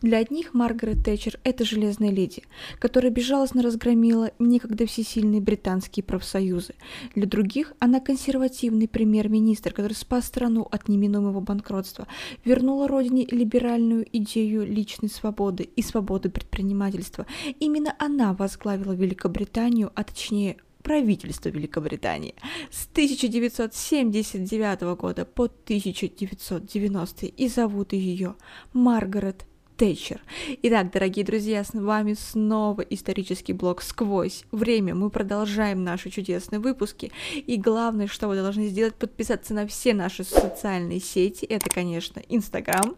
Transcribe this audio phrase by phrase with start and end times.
[0.00, 2.44] Для одних Маргарет Тэтчер– это железная леди,
[2.78, 6.74] которая безжалостно разгромила некогда всесильные британские профсоюзы.
[7.16, 12.06] Для других она консервативный премьер-министр, который спас страну от неминуемого банкротства,
[12.44, 17.26] вернула родине либеральную идею личной свободы и свободы предпринимательства.
[17.58, 22.36] Именно она возглавила Великобританию, а точнее правительство Великобритании
[22.70, 28.36] с 1979 года по 1990 и зовут ее
[28.72, 29.44] Маргарет
[29.78, 30.20] Тэтчер.
[30.62, 34.92] Итак, дорогие друзья, с вами снова исторический блог «Сквозь время».
[34.96, 37.12] Мы продолжаем наши чудесные выпуски.
[37.34, 41.44] И главное, что вы должны сделать, подписаться на все наши социальные сети.
[41.44, 42.96] Это, конечно, Инстаграм,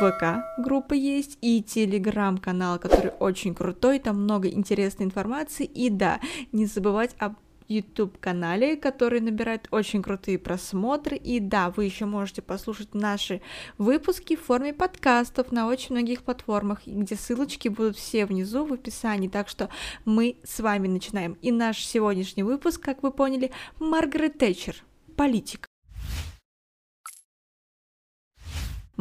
[0.00, 5.66] ВК группа есть и телеграм-канал, который очень крутой, там много интересной информации.
[5.66, 6.18] И да,
[6.50, 7.34] не забывать об
[7.72, 11.16] YouTube-канале, который набирает очень крутые просмотры.
[11.16, 13.40] И да, вы еще можете послушать наши
[13.78, 19.28] выпуски в форме подкастов на очень многих платформах, где ссылочки будут все внизу в описании.
[19.28, 19.68] Так что
[20.04, 21.36] мы с вами начинаем.
[21.42, 24.76] И наш сегодняшний выпуск, как вы поняли, Маргарет Тэтчер,
[25.16, 25.71] политик.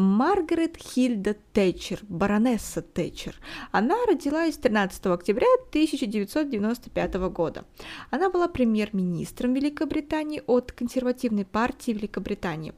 [0.02, 3.36] Маргарет Хильда Тэтчер, баронесса Тэтчер.
[3.72, 7.66] Она родилась 13 октября 1995 года.
[8.10, 12.74] Она была премьер-министром Великобритании от консервативной партии Великобритании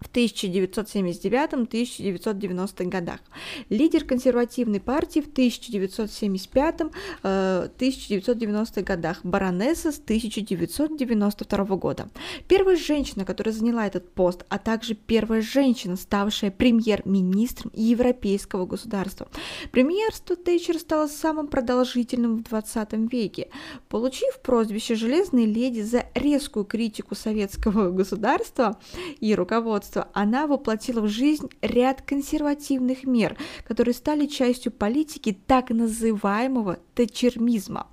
[0.00, 3.20] в 1979-1990 годах.
[3.68, 6.90] Лидер консервативной партии в 1975-1990
[7.24, 12.08] э, годах, баронесса с 1992 года.
[12.46, 19.28] Первая женщина, которая заняла этот пост, а также первая женщина, ставшая премьер-министром европейского государства.
[19.72, 23.48] Премьерство Тейчер стало самым продолжительным в 20 веке.
[23.88, 28.78] Получив прозвище «Железной леди» за резкую критику советского государства
[29.20, 33.36] и руководства руководства она воплотила в жизнь ряд консервативных мер,
[33.66, 37.86] которые стали частью политики так называемого тачермизма.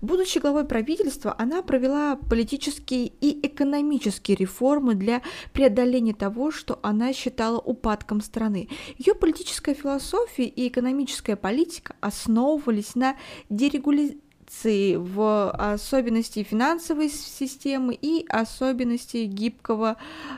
[0.00, 5.22] Будучи главой правительства, она провела политические и экономические реформы для
[5.52, 8.68] преодоления того, что она считала упадком страны.
[8.98, 13.16] Ее политическая философия и экономическая политика основывались на
[13.50, 14.25] дерегуляции
[14.66, 19.96] в особенности финансовой системы и особенности гибкого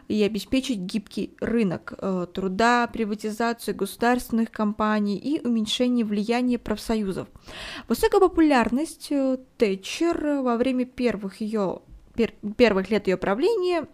[0.09, 7.28] и обеспечить гибкий рынок э, труда, приватизацию государственных компаний и уменьшение влияния профсоюзов.
[7.89, 11.81] Высокая популярность э, Тэтчер во время первых ее
[12.56, 13.87] первых лет ее правления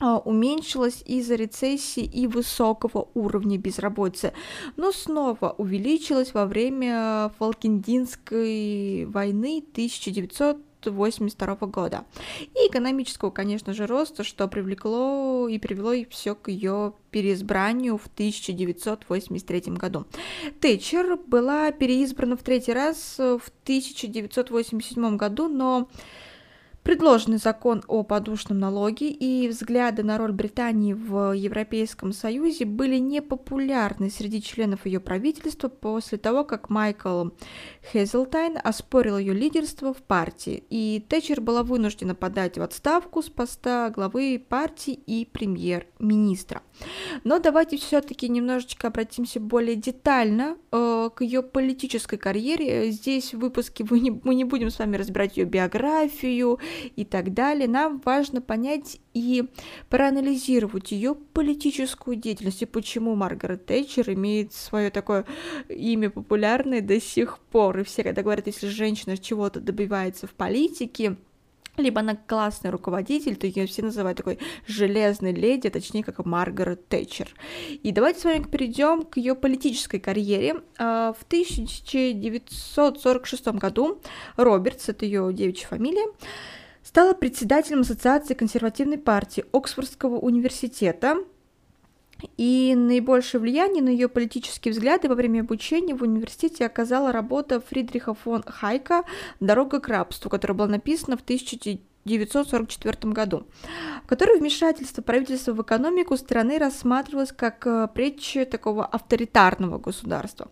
[0.00, 4.32] уменьшилась из-за рецессии и высокого уровня безработицы,
[4.76, 12.04] но снова увеличилась во время Фалкендинской войны 1982 года
[12.54, 19.60] и экономического, конечно же, роста, что привлекло и привело все к ее переизбранию в 1983
[19.74, 20.04] году.
[20.60, 25.88] Тэтчер была переизбрана в третий раз в 1987 году, но
[26.84, 34.10] Предложенный закон о подушном налоге и взгляды на роль Британии в Европейском Союзе были непопулярны
[34.10, 37.30] среди членов ее правительства после того, как Майкл
[37.92, 43.90] Хезелтайн оспорил ее лидерство в партии, и Тэтчер была вынуждена подать в отставку с поста
[43.90, 46.62] главы партии и премьер-министра.
[47.24, 52.90] Но давайте все-таки немножечко обратимся более детально э, к ее политической карьере.
[52.90, 56.58] Здесь в выпуске мы не, мы не будем с вами разбирать ее биографию,
[56.96, 59.44] и так далее, нам важно понять и
[59.90, 65.24] проанализировать ее политическую деятельность и почему Маргарет Тэтчер имеет свое такое
[65.68, 67.73] имя популярное до сих пор.
[67.80, 71.16] И все, когда говорят, если женщина чего-то добивается в политике,
[71.76, 77.28] либо она классный руководитель, то ее все называют такой железной леди, точнее, как Маргарет Тэтчер.
[77.82, 80.62] И давайте с вами перейдем к ее политической карьере.
[80.78, 84.00] А, в 1946 году
[84.36, 86.06] Робертс, это ее девичья фамилия,
[86.82, 91.24] стала председателем Ассоциации консервативной партии Оксфордского университета,
[92.36, 98.14] и наибольшее влияние на ее политические взгляды во время обучения в университете оказала работа Фридриха
[98.14, 99.04] фон Хайка
[99.40, 103.46] «Дорога к рабству», которая была написана в 1900 1944 году,
[104.04, 110.50] в которой вмешательство правительства в экономику страны рассматривалось как э, притча такого авторитарного государства.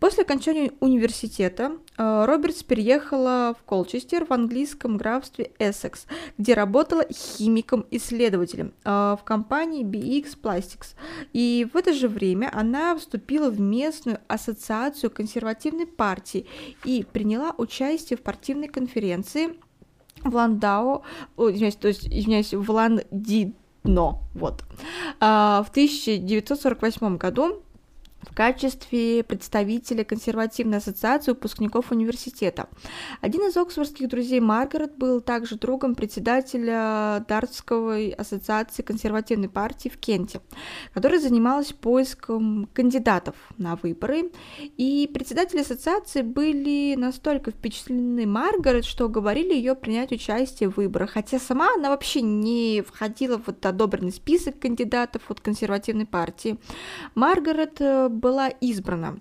[0.00, 6.06] После окончания университета э, Робертс переехала в Колчестер в английском графстве Эссекс,
[6.36, 10.96] где работала химиком-исследователем э, в компании BX Plastics.
[11.32, 16.46] И в это же время она вступила в местную ассоциацию консервативной партии
[16.84, 19.54] и приняла участие в партийной конференции
[20.24, 21.02] в Ландау,
[21.36, 24.64] извиняюсь, то есть, извиняюсь, в Ландидно, вот.
[25.20, 27.62] А, в 1948 году
[28.22, 32.68] в качестве представителя консервативной ассоциации выпускников университета.
[33.20, 40.40] Один из оксфордских друзей Маргарет был также другом председателя Дартской ассоциации консервативной партии в Кенте,
[40.92, 44.30] которая занималась поиском кандидатов на выборы.
[44.76, 51.38] И председатели ассоциации были настолько впечатлены Маргарет, что говорили ее принять участие в выборах, хотя
[51.38, 56.58] сама она вообще не входила в этот одобренный список кандидатов от консервативной партии.
[57.14, 59.18] Маргарет э, была избрана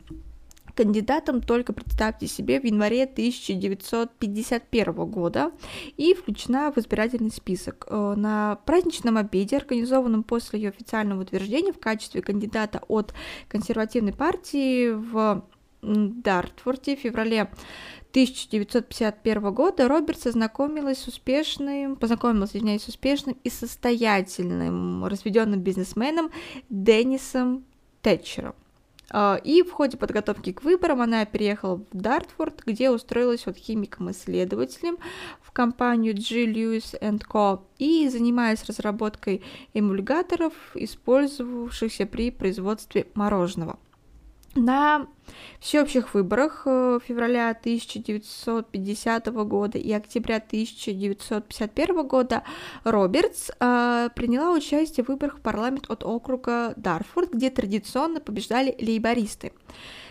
[0.77, 5.51] кандидатом только, представьте себе, в январе 1951 года
[5.97, 7.87] и включена в избирательный список.
[7.89, 13.13] Э, на праздничном обеде, организованном после ее официального утверждения в качестве кандидата от
[13.49, 15.43] консервативной партии в
[15.81, 17.49] Дартфорте в феврале
[18.11, 26.29] 1951 года Робертс ознакомилась с успешным, познакомилась, извиняюсь, с успешным и состоятельным разведенным бизнесменом
[26.69, 27.65] Деннисом
[28.01, 28.55] Тэтчером.
[29.09, 34.97] А, и в ходе подготовки к выборам она переехала в Дартфорд, где устроилась вот химиком-исследователем
[35.41, 36.45] в компанию G.
[36.45, 37.61] Lewis Co.
[37.77, 39.43] и занимаясь разработкой
[39.73, 43.79] эмульгаторов, использовавшихся при производстве мороженого.
[44.57, 45.05] На
[45.59, 52.41] всеобщих выборах э, февраля 1950 года и октября 1951 года
[52.83, 59.53] Робертс э, приняла участие в выборах в парламент от округа Дарфорд, где традиционно побеждали лейбористы.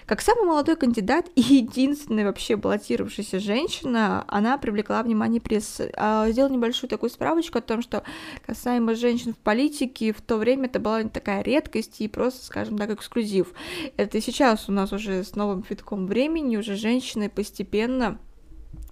[0.07, 5.93] Как самый молодой кандидат и единственная вообще баллотировавшаяся женщина, она привлекла внимание прессы.
[5.97, 8.05] А, сделал небольшую такую справочку о том, что
[8.47, 12.91] касаемо женщин в политике, в то время это была такая редкость и просто, скажем так,
[12.91, 13.53] эксклюзив.
[13.97, 18.19] Это сейчас у нас уже с новым витком времени, уже женщины постепенно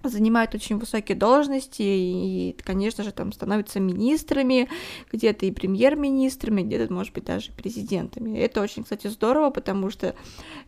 [0.09, 4.69] занимают очень высокие должности и, конечно же, там становятся министрами,
[5.11, 8.37] где-то и премьер-министрами, где-то, может быть, даже президентами.
[8.37, 10.15] Это очень, кстати, здорово, потому что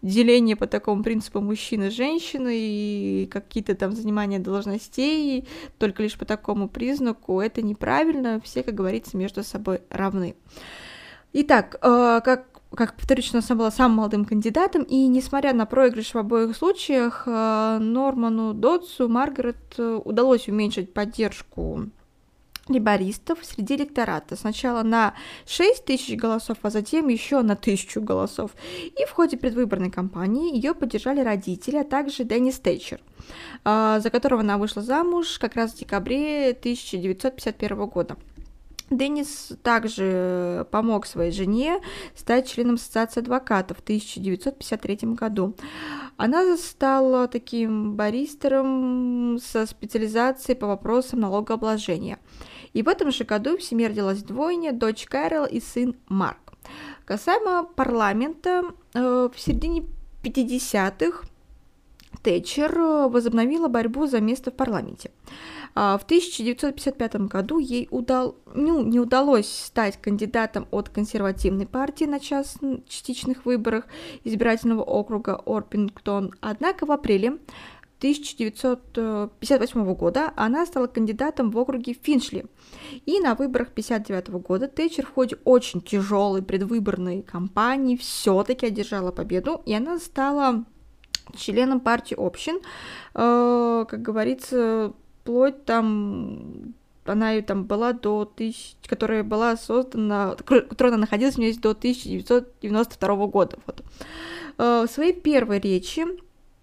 [0.02, 5.48] деление по такому принципу мужчины-женщины и какие-то там занимания должностей
[5.78, 10.36] только лишь по такому признаку, это неправильно, все, как говорится, между собой равны.
[11.34, 16.18] Итак, э, как как повторюсь, она была самым молодым кандидатом, и несмотря на проигрыш в
[16.18, 21.90] обоих случаях, э, Норману Дотсу Маргарет э, удалось уменьшить поддержку
[22.70, 24.36] либористов среди электората.
[24.36, 25.14] Сначала на
[25.46, 28.52] 6 тысяч голосов, а затем еще на тысячу голосов.
[28.84, 33.00] И в ходе предвыборной кампании ее поддержали родители, а также Деннис Тэтчер,
[33.64, 38.18] э, за которого она вышла замуж как раз в декабре 1951 года.
[38.90, 41.82] Деннис также помог своей жене
[42.16, 45.56] стать членом Ассоциации адвокатов в 1953 году.
[46.16, 52.18] Она стала таким баристером со специализацией по вопросам налогообложения.
[52.74, 56.54] И в этом же году в семье родилась двойня, дочь Кэрол и сын Марк.
[57.06, 58.64] Касаемо парламента,
[58.94, 59.86] э, в середине
[60.24, 61.28] 50-х
[62.24, 62.78] Тэтчер
[63.10, 65.12] возобновила борьбу за место в парламенте.
[65.80, 72.20] А, в 1955 году ей удал, ну, не удалось стать кандидатом от консервативной партии на
[72.20, 72.58] час,
[72.88, 73.86] частичных выборах
[74.24, 77.38] избирательного округа Орпингтон, однако в апреле
[78.00, 82.48] 1958 года она стала кандидатом в округе Финшли.
[83.06, 89.62] И на выборах 1959 года Тэтчер в ходе очень тяжелой предвыборной кампании все-таки одержала победу,
[89.68, 90.66] и она стала
[91.36, 92.62] членом партии общин.
[93.14, 94.96] Э, как говорится,
[95.28, 101.54] вплоть там она там была до тысяч, которая была создана, которая она находилась у нее
[101.54, 103.58] до 1992 года.
[103.66, 103.84] Вот.
[104.58, 106.06] Э, в своей первой речи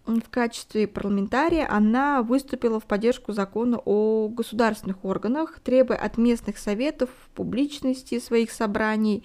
[0.06, 7.09] в качестве парламентария она выступила в поддержку закона о государственных органах, требуя от местных советов
[7.35, 9.25] публичности своих собраний,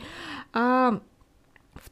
[0.54, 1.02] а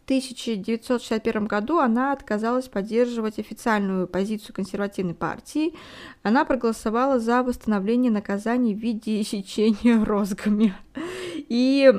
[0.08, 5.74] 1961 году она отказалась поддерживать официальную позицию консервативной партии.
[6.24, 10.74] Она проголосовала за восстановление наказаний в виде сечения розгами.
[11.50, 11.92] И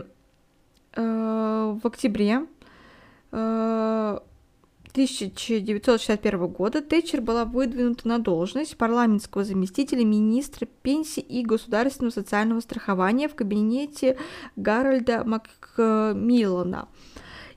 [0.94, 2.46] э, в октябре
[3.30, 4.18] э,
[4.92, 13.28] 1961 года Тэтчер была выдвинута на должность парламентского заместителя министра пенсии и государственного социального страхования
[13.28, 14.16] в кабинете
[14.56, 16.88] Гарольда Макмиллана.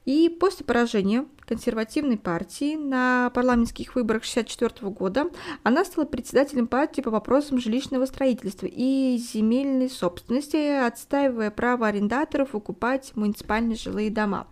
[0.06, 5.30] И после поражения консервативной партии на парламентских выборах 1964 года
[5.64, 13.12] она стала председателем партии по вопросам жилищного строительства и земельной собственности, отстаивая право арендаторов выкупать
[13.16, 14.48] муниципальные жилые дома.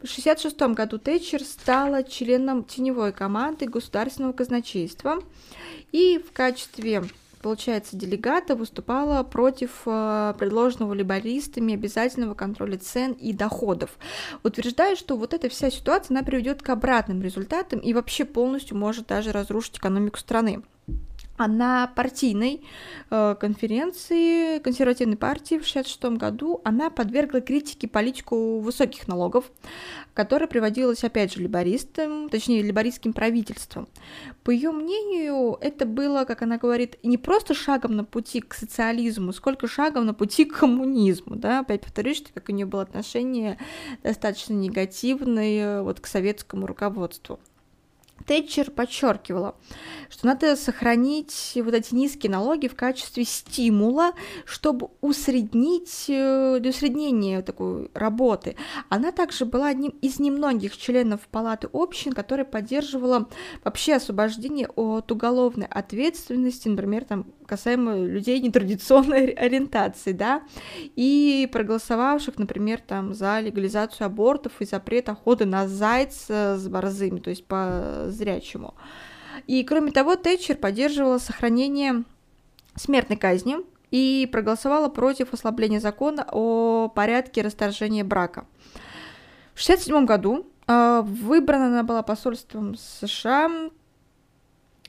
[0.00, 5.22] В 1966 году Тэтчер стала членом теневой команды государственного казначейства
[5.92, 7.04] и в качестве
[7.40, 13.90] получается, делегата выступала против э, предложенного либористами обязательного контроля цен и доходов,
[14.42, 19.06] утверждая, что вот эта вся ситуация, она приведет к обратным результатам и вообще полностью может
[19.06, 20.62] даже разрушить экономику страны
[21.40, 22.60] а на партийной
[23.08, 29.50] э, конференции консервативной партии в 1966 году она подвергла критике политику высоких налогов,
[30.12, 33.88] которая приводилась, опять же, либористам, точнее, либористским правительством.
[34.44, 39.32] По ее мнению, это было, как она говорит, не просто шагом на пути к социализму,
[39.32, 43.56] сколько шагом на пути к коммунизму, да, опять повторюсь, что как у нее было отношение
[44.02, 47.40] достаточно негативное вот к советскому руководству.
[48.26, 49.56] Тэтчер подчеркивала,
[50.08, 54.12] что надо сохранить вот эти низкие налоги в качестве стимула,
[54.44, 58.56] чтобы усреднить, э, для усреднения такой работы.
[58.88, 63.28] Она также была одним из немногих членов Палаты общин, которая поддерживала
[63.64, 70.42] вообще освобождение от уголовной ответственности, например, там, касаемо людей нетрадиционной ориентации, да,
[70.96, 77.30] и проголосовавших, например, там, за легализацию абортов и запрет охоты на зайца с борзыми, то
[77.30, 78.74] есть по зрячему.
[79.46, 82.04] И, кроме того, Тэтчер поддерживала сохранение
[82.76, 83.56] смертной казни
[83.90, 88.46] и проголосовала против ослабления закона о порядке расторжения брака.
[89.54, 93.70] В 1967 году э, выбрана она была посольством США а,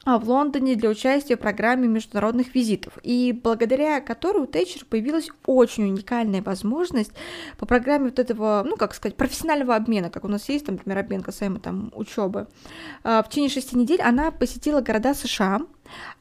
[0.05, 5.83] в Лондоне для участия в программе международных визитов, и благодаря которой у Тэтчер появилась очень
[5.83, 7.11] уникальная возможность
[7.59, 10.97] по программе вот этого, ну, как сказать, профессионального обмена, как у нас есть, там, например,
[10.97, 12.47] обмен касаемо там учебы.
[13.03, 15.61] А, в течение шести недель она посетила города США,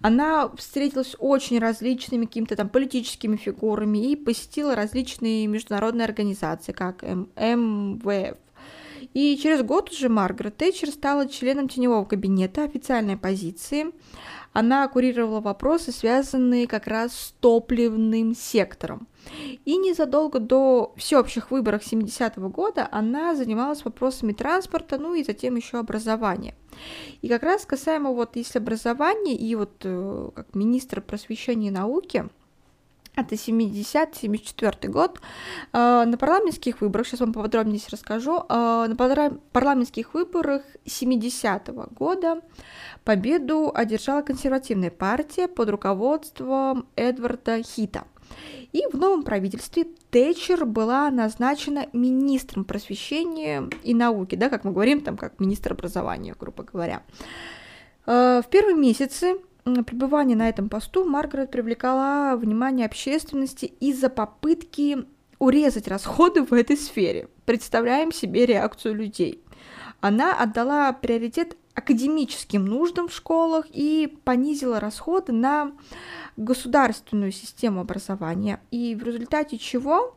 [0.00, 7.02] она встретилась с очень различными какими-то там политическими фигурами и посетила различные международные организации, как
[7.02, 8.36] МВФ,
[9.12, 13.86] и через год уже Маргарет Тэтчер стала членом теневого кабинета официальной позиции.
[14.52, 19.06] Она курировала вопросы, связанные как раз с топливным сектором.
[19.64, 25.78] И незадолго до всеобщих выборов 70-го года она занималась вопросами транспорта, ну и затем еще
[25.78, 26.54] образования.
[27.22, 32.28] И как раз касаемо вот если образования и вот э, как министр просвещения и науки–
[33.16, 35.20] это 70-74 год.
[35.72, 42.40] А, на парламентских выборах, сейчас вам поподробнее расскажу, а, на парламентских выборах 70-го года
[43.04, 48.04] победу одержала консервативная партия под руководством Эдварда Хита.
[48.72, 55.00] И в новом правительстве Тэтчер была назначена министром просвещения и науки, да, как мы говорим,
[55.00, 57.02] там, как министр образования, грубо говоря.
[58.06, 65.04] А, в первые месяцы пребывания на этом посту Маргарет привлекала внимание общественности из-за попытки
[65.38, 67.28] урезать расходы в этой сфере.
[67.46, 69.42] Представляем себе реакцию людей.
[70.00, 75.72] Она отдала приоритет академическим нуждам в школах и понизила расходы на
[76.36, 78.60] государственную систему образования.
[78.70, 80.16] И в результате чего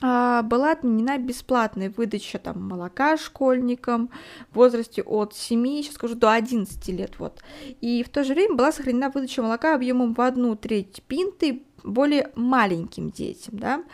[0.00, 4.10] была отменена бесплатная выдача там, молока школьникам
[4.50, 7.18] в возрасте от 7, сейчас скажу, до 11 лет.
[7.18, 7.42] Вот.
[7.80, 12.30] И в то же время была сохранена выдача молока объемом в одну треть пинты более
[12.34, 13.84] маленьким детям, да,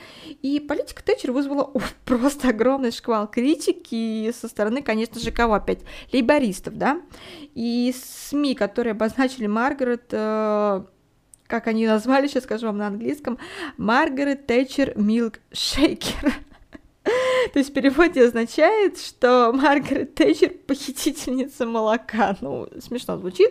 [0.42, 5.80] и политика Тэтчер вызвала о, просто огромный шквал критики со стороны, конечно же, кого опять?
[6.12, 7.00] Лейбористов, да,
[7.54, 10.84] и СМИ, которые обозначили Маргарет э,
[11.46, 13.38] как они назвали, сейчас скажу вам на английском,
[13.76, 16.32] Маргарет Тэтчер Милк Шейкер.
[17.52, 22.36] То есть в означает, что Маргарет Тэтчер похитительница молока.
[22.40, 23.50] Ну, смешно звучит.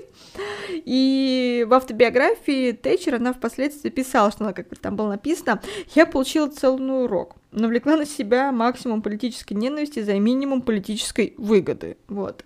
[0.69, 5.61] И в автобиографии Тэтчер она впоследствии писала, что она, как там было написано,
[5.93, 11.97] я получила целый урок, навлекла на себя максимум политической ненависти за минимум политической выгоды.
[12.07, 12.43] Вот.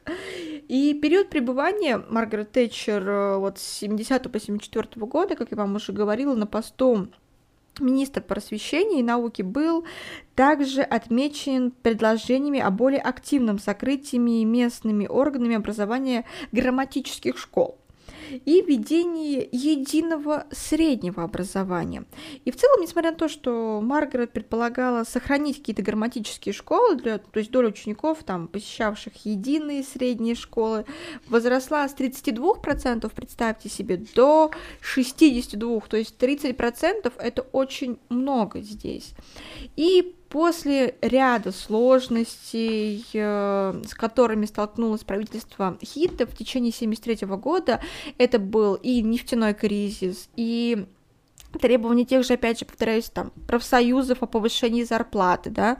[0.70, 5.76] И период пребывания Маргарет Тэтчер э, вот с 70 по 74 года, как я вам
[5.76, 7.08] уже говорила, на посту
[7.80, 9.86] министр просвещения и науки был
[10.36, 17.80] также отмечен предложениями о более активном сокрытии местными органами образования грамматических школ
[18.30, 22.06] и введение единого среднего образования.
[22.46, 27.40] И в целом, несмотря на то, что Маргарет предполагала сохранить какие-то грамматические школы, для, то
[27.40, 30.86] есть доля учеников, там, посещавших единые средние школы,
[31.28, 34.52] возросла с 32%, представьте себе, до
[34.96, 39.14] 62%, то есть 30% это очень много здесь.
[39.76, 47.82] И После ряда сложностей, э, с которыми столкнулось правительство Хита в течение 1973 года,
[48.20, 50.86] это был и нефтяной кризис, и
[51.60, 55.78] требования тех же, опять же, повторяюсь, там, профсоюзов о повышении зарплаты, да,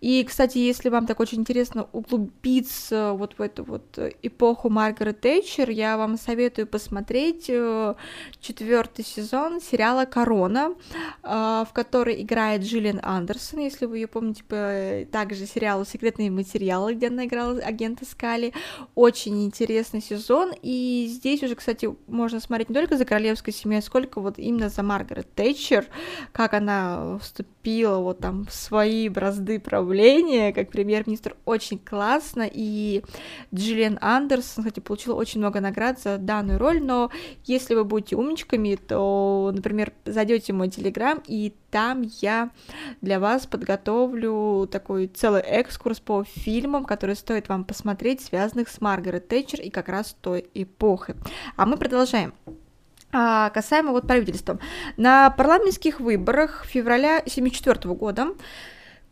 [0.00, 5.70] и, кстати, если вам так очень интересно углубиться вот в эту вот эпоху Маргарет Тэтчер,
[5.70, 7.94] я вам советую посмотреть э,
[8.40, 10.74] четвертый сезон сериала «Корона»,
[11.22, 17.06] э, в которой играет Джиллиан Андерсон, если вы ее помните, также сериалу «Секретные материалы», где
[17.06, 18.52] она играла агента Скали,
[18.96, 24.20] очень интересный сезон, и здесь уже, кстати, можно смотреть не только за королевской семьей, сколько
[24.20, 25.86] вот именно за Маргарет Тэтчер,
[26.32, 33.02] как она вступила вот там в свои бразды правления как премьер-министр, очень классно, и
[33.54, 37.10] Джиллиан Андерсон, кстати, получила очень много наград за данную роль, но
[37.44, 42.50] если вы будете умничками, то, например, зайдете в мой телеграм, и там я
[43.00, 49.28] для вас подготовлю такой целый экскурс по фильмам, которые стоит вам посмотреть, связанных с Маргарет
[49.28, 51.14] Тэтчер и как раз той эпохой.
[51.56, 52.34] А мы продолжаем.
[53.12, 54.58] А, касаемо вот правительства.
[54.96, 58.28] На парламентских выборах февраля 1974 года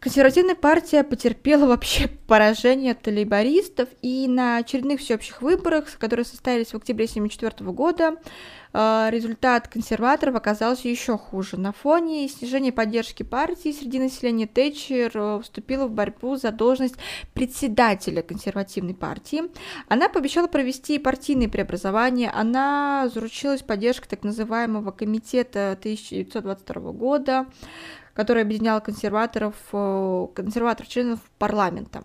[0.00, 6.76] Консервативная партия потерпела вообще поражение от лейбористов, и на очередных всеобщих выборах, которые состоялись в
[6.76, 8.16] октябре 1974 года,
[8.72, 11.56] результат консерваторов оказался еще хуже.
[11.56, 16.94] На фоне снижения поддержки партии среди населения Тэтчер э, вступила в борьбу за должность
[17.34, 19.42] председателя консервативной партии.
[19.88, 27.46] Она пообещала провести партийные преобразования, она заручилась поддержкой так называемого комитета 1922 года,
[28.14, 32.04] который объединял консерваторов, э, консерваторов-членов парламента.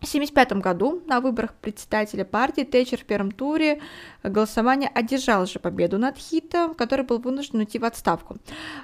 [0.00, 3.82] В 1975 году на выборах председателя партии Тэтчер в первом туре
[4.22, 8.38] голосования одержала же победу над Хитом, который был вынужден уйти в отставку.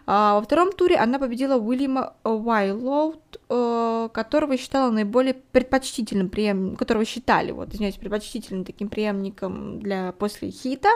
[0.04, 7.06] А во втором туре она победила Уильяма Уайлоуд, э, которого считала наиболее предпочтительным преемником, которого
[7.06, 10.90] считали, вот, извиняюсь, предпочтительным таким преемником для после Хита.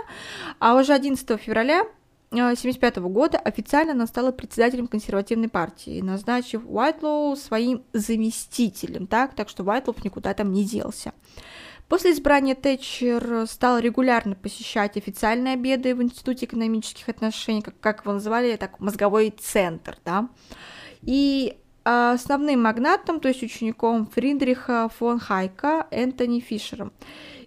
[0.59, 1.87] А уже 11 февраля
[2.31, 9.65] 1975 года официально она стала председателем консервативной партии, назначив Уайтлоу своим заместителем, так, так что
[9.65, 11.13] Уайтлоу никуда там не делся.
[11.89, 18.13] После избрания Тэтчер стал регулярно посещать официальные обеды в Институте экономических отношений, как, как его
[18.13, 20.29] называли, так, мозговой центр, да,
[21.03, 26.93] и основным магнатом, то есть учеником Фридриха фон Хайка Энтони Фишером.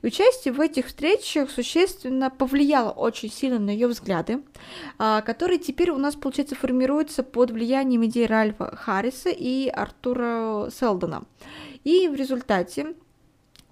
[0.04, 4.44] И участие в этих встречах существенно повлияло очень сильно на ее взгляды,
[5.00, 11.24] а, которые теперь у нас, получается, формируются под влиянием идей Ральфа Харриса и Артура Селдона.
[11.86, 12.96] И в результате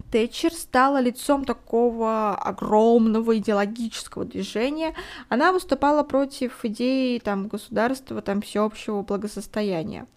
[0.09, 4.95] Тэтчер стала лицом такого огромного идеологического движения.
[5.27, 10.07] Она выступала против идеи там, государства, там, всеобщего благосостояния.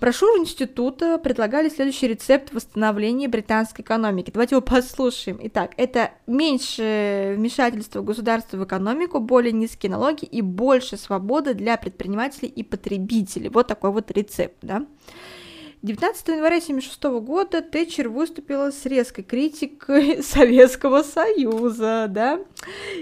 [0.00, 4.30] Брошюру института предлагали следующий рецепт восстановления британской экономики.
[4.32, 5.38] Давайте его послушаем.
[5.42, 12.48] Итак, это меньше вмешательства государства в экономику, более низкие налоги и больше свободы для предпринимателей
[12.48, 13.48] и потребителей.
[13.48, 14.84] Вот такой вот рецепт, да.
[15.82, 22.40] 19 января 1976 года Тэтчер выступила с резкой критикой Советского Союза, да.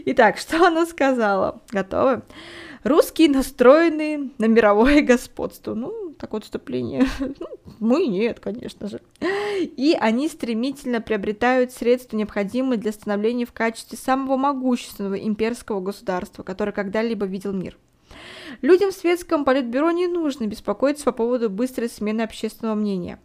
[0.07, 1.63] Итак, что она сказала?
[1.71, 2.23] Готовы?
[2.83, 5.75] Русские настроены на мировое господство.
[5.75, 7.07] Ну, такое отступление.
[7.19, 7.47] Ну,
[7.79, 9.01] мы нет, конечно же.
[9.61, 16.73] И они стремительно приобретают средства, необходимые для становления в качестве самого могущественного имперского государства, которое
[16.73, 17.77] когда-либо видел мир.
[18.61, 23.19] Людям в светском политбюро не нужно беспокоиться по поводу быстрой смены общественного мнения.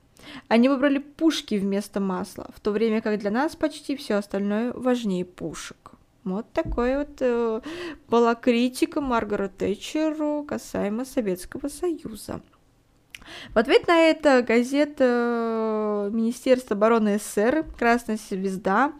[0.47, 5.25] Они выбрали пушки вместо масла, в то время как для нас почти все остальное важнее
[5.25, 5.91] пушек.
[6.23, 7.61] Вот такой вот э,
[8.09, 12.41] была критика Маргарет Тэтчеру касаемо Советского Союза.
[13.53, 18.93] В ответ на это газета э, Министерства обороны СССР «Красная звезда»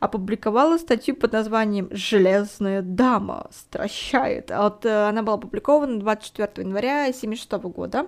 [0.00, 4.50] опубликовала статью под названием «Железная дама стращает».
[4.50, 8.06] Вот э, она была опубликована 24 января 1976 года.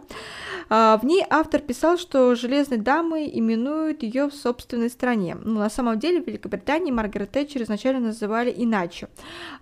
[0.69, 5.37] А, в ней автор писал, что «Железной дамой» именуют ее в собственной стране.
[5.41, 9.09] Ну, на самом деле в Великобритании Маргарет Тэтчер изначально называли иначе.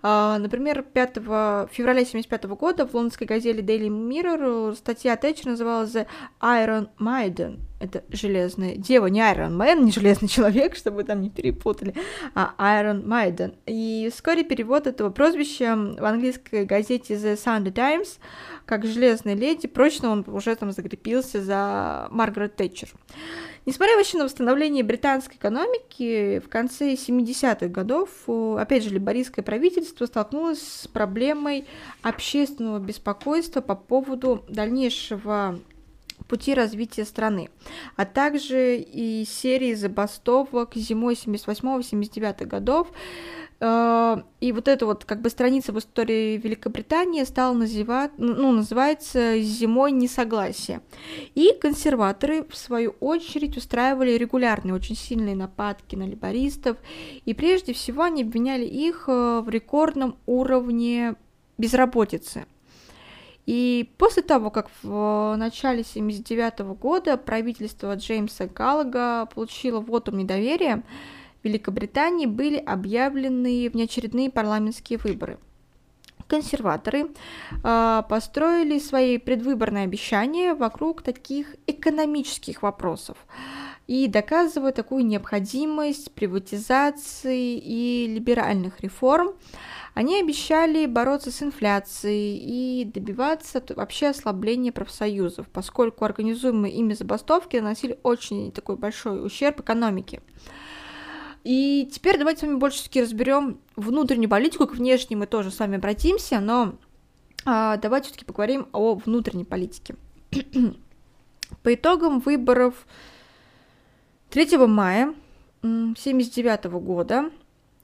[0.01, 5.95] А, например, 5 февраля 1975 года в лондонской газете Daily Mirror статья Тэтчер называлась
[6.41, 11.29] «The Iron Maiden, это железная дева, не Iron Man, не железный человек, чтобы там не
[11.29, 11.93] перепутали,
[12.33, 13.55] а Iron Maiden.
[13.65, 18.19] И вскоре перевод этого прозвища в английской газете The Sunday Times
[18.65, 22.89] как «Железная леди», прочно он уже там закрепился за Маргарет Тэтчер.
[23.65, 30.61] Несмотря вообще на восстановление британской экономики, в конце 70-х годов, опять же, либорийское правительство столкнулось
[30.61, 31.65] с проблемой
[32.03, 35.59] общественного беспокойства по поводу дальнейшего
[36.27, 37.49] пути развития страны,
[37.95, 42.91] а также и серии забастовок зимой 78-79 годов.
[43.59, 49.39] Э, и вот эта вот как бы страница в истории Великобритании стала называть, ну, называется
[49.39, 50.81] «Зимой несогласия».
[51.35, 56.77] И консерваторы, в свою очередь, устраивали регулярные, очень сильные нападки на либористов,
[57.25, 61.15] и прежде всего они обвиняли их э, в рекордном уровне
[61.57, 62.45] безработицы–
[63.45, 70.83] и после того, как в начале 1979 года правительство Джеймса Галлага получило вотум недоверия,
[71.41, 75.37] в Великобритании были объявлены внеочередные парламентские выборы.
[76.27, 77.09] Консерваторы
[77.63, 83.17] э, построили свои предвыборные обещания вокруг таких экономических вопросов
[83.85, 89.33] и доказывая такую необходимость приватизации и либеральных реформ,
[89.95, 97.97] они обещали бороться с инфляцией и добиваться вообще ослабления профсоюзов, поскольку организуемые ими забастовки наносили
[98.03, 100.21] очень такой большой ущерб экономике.
[101.45, 105.59] И теперь давайте с вами больше таки разберем внутреннюю политику, к внешней мы тоже с
[105.59, 106.75] вами обратимся, но
[107.45, 109.95] а, давайте все-таки поговорим о внутренней политике.
[111.63, 112.85] По итогам выборов
[114.31, 115.15] 3 мая
[115.61, 117.31] 1979 года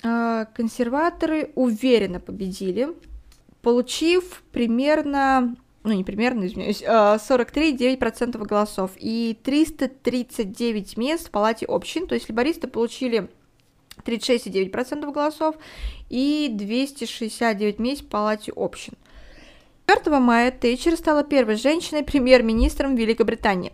[0.01, 2.89] консерваторы уверенно победили,
[3.61, 12.07] получив примерно, ну не примерно, извиняюсь, 43,9% а, голосов и 339 мест в палате общин,
[12.07, 13.29] то есть либористы получили
[14.03, 15.55] 36,9% голосов
[16.09, 18.93] и 269 мест в палате общин.
[19.91, 23.73] 4 мая Тэтчер стала первой женщиной премьер-министром Великобритании.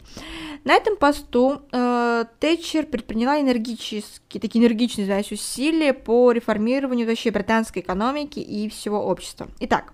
[0.64, 7.84] На этом посту э, Тэтчер предприняла энергические, такие энергичные, знаешь, усилия по реформированию вообще британской
[7.84, 9.48] экономики и всего общества.
[9.60, 9.94] Итак,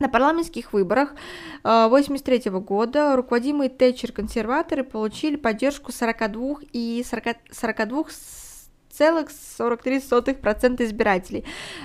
[0.00, 1.10] на парламентских выборах
[1.62, 8.04] 1983 э, года руководимые Тэтчер консерваторы получили поддержку 42 и 40, 42
[8.96, 11.44] целых 43% избирателей,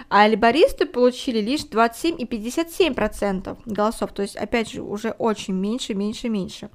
[0.09, 5.93] а либористы получили лишь 27 и 57% голосов, то есть, опять же, уже очень меньше,
[5.93, 6.69] меньше, меньше.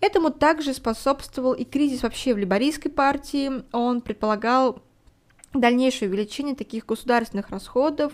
[0.00, 3.64] Этому также способствовал и кризис вообще в либорийской партии.
[3.72, 4.80] Он предполагал
[5.54, 8.12] дальнейшее увеличение таких государственных расходов,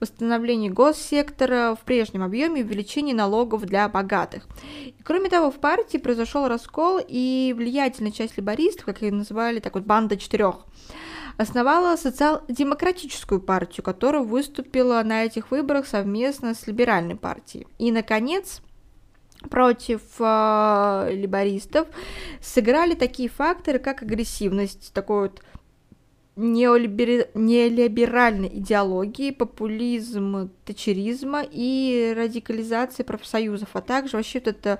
[0.00, 4.46] восстановление госсектора в прежнем объеме увеличение налогов для богатых.
[4.84, 9.74] И, кроме того, в партии произошел раскол, и влиятельная часть либористов, как их называли, так
[9.74, 10.64] вот, банда четырех,
[11.36, 17.66] основала социал-демократическую партию, которая выступила на этих выборах совместно с либеральной партией.
[17.78, 18.60] И, наконец,
[19.50, 21.86] против э, либористов
[22.40, 25.42] сыграли такие факторы, как агрессивность, такой вот
[26.38, 27.26] неолибери...
[27.34, 34.78] неолиберальной идеологии, популизм тачеризма и радикализация профсоюзов, а также вообще вот это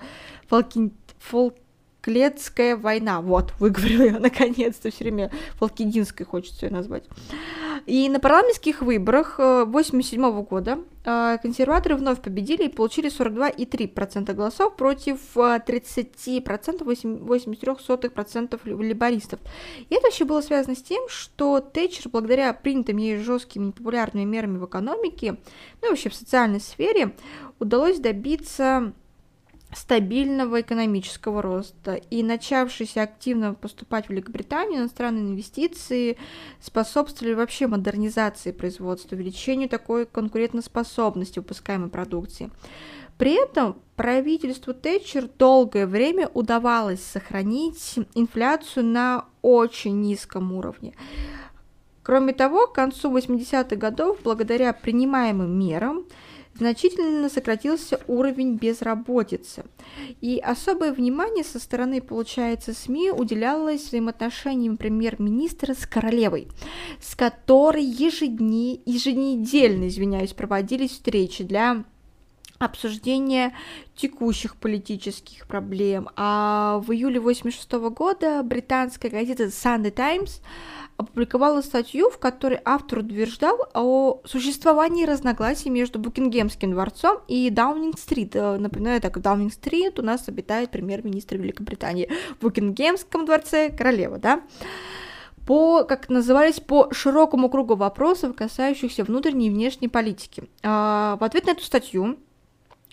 [0.49, 0.91] фолки...
[1.19, 1.55] фолк
[2.09, 3.21] Клетская война.
[3.21, 7.05] Вот, выговорила я наконец-то, все время Фолкидинской хочется ее назвать.
[7.85, 14.75] И на парламентских выборах 1987 э, года э, консерваторы вновь победили и получили 42,3% голосов
[14.77, 19.41] против 30%, 83% либористов.
[19.91, 24.57] И это еще было связано с тем, что Тэтчер, благодаря принятым ей жесткими непопулярными мерами
[24.57, 25.37] в экономике,
[25.83, 27.15] ну и вообще в социальной сфере,
[27.59, 28.95] удалось добиться
[29.73, 36.17] стабильного экономического роста и начавшиеся активно поступать в Великобританию иностранные инвестиции
[36.61, 42.51] способствовали вообще модернизации производства, увеличению такой конкурентоспособности выпускаемой продукции.
[43.19, 50.95] При этом правительству Тэтчер долгое время удавалось сохранить инфляцию на очень низком уровне.
[52.05, 56.07] Кроме того, к концу 80-х годов, благодаря принимаемым мерам,
[56.59, 59.65] значительно сократился уровень безработицы.
[60.21, 66.49] И особое внимание со стороны, получается, СМИ уделялось взаимоотношениям премьер-министра с королевой,
[67.01, 71.85] с которой ежедни, еженедельно, извиняюсь, проводились встречи для
[72.59, 73.55] обсуждения
[73.95, 76.09] текущих политических проблем.
[76.17, 80.41] А в июле 1986 года британская газета Sunday Times
[80.97, 88.35] опубликовала статью, в которой автор утверждал о существовании разногласий между Букингемским дворцом и Даунинг-стрит.
[88.35, 92.11] Э, напоминаю, так, Даунинг-стрит у нас обитает премьер-министр Великобритании.
[92.39, 94.43] В Букингемском дворце королева, да?
[95.47, 100.45] по, как назывались, по широкому кругу вопросов, касающихся внутренней и внешней политики.
[100.63, 102.19] А, в ответ на эту статью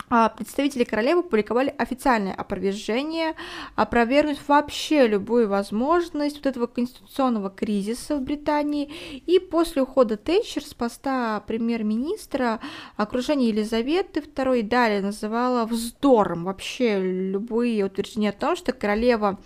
[0.10, 3.36] представители королевы публиковали официальное опровержение,
[3.76, 8.92] опровергнуть вообще любую возможность вот этого конституционного кризиса в Британии.
[9.26, 12.60] И после ухода Тэтчер с поста премьер-министра
[12.98, 19.40] окружение Елизаветы II далее называло вздором вообще любые утверждения о том, что королева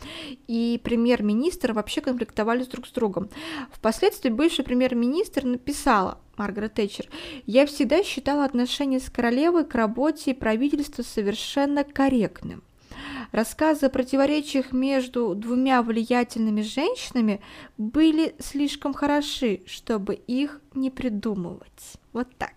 [0.47, 3.29] и премьер-министр вообще конфликтовали друг с другом.
[3.71, 7.07] Впоследствии бывший премьер-министр написала Маргарет Тэтчер,
[7.45, 12.63] я всегда считала отношение с королевой к работе правительства совершенно корректным.
[13.31, 17.41] Рассказы о противоречиях между двумя влиятельными женщинами
[17.77, 21.97] были слишком хороши, чтобы их не придумывать.
[22.13, 22.53] Вот так.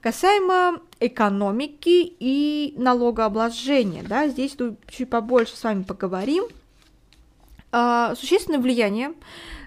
[0.00, 6.44] Касаемо экономики и налогообложения, да, здесь тут чуть побольше с вами поговорим.
[7.70, 9.12] А, существенное влияние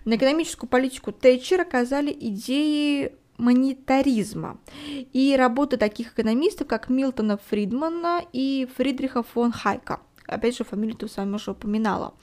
[0.06, 8.68] на экономическую политику Тэтчер оказали идеи монетаризма и работы таких экономистов, как Милтона Фридмана и
[8.78, 10.00] Фридриха фон Хайка.
[10.28, 12.14] Опять же, фамилию ты с уже упоминала.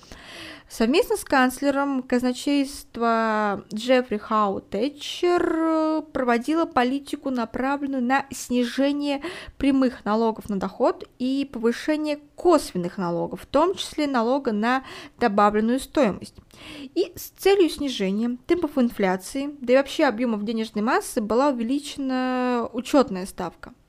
[0.72, 9.22] Совместно с канцлером казначейства Джеффри Хау Тэтчер проводила политику, направленную на снижение
[9.58, 14.82] прямых налогов на доход и повышение косвенных налогов, в том числе налога на
[15.20, 16.36] добавленную стоимость.
[16.94, 23.26] И с целью снижения темпов инфляции, да и вообще объемов денежной массы была увеличена учетная
[23.26, 23.74] ставка–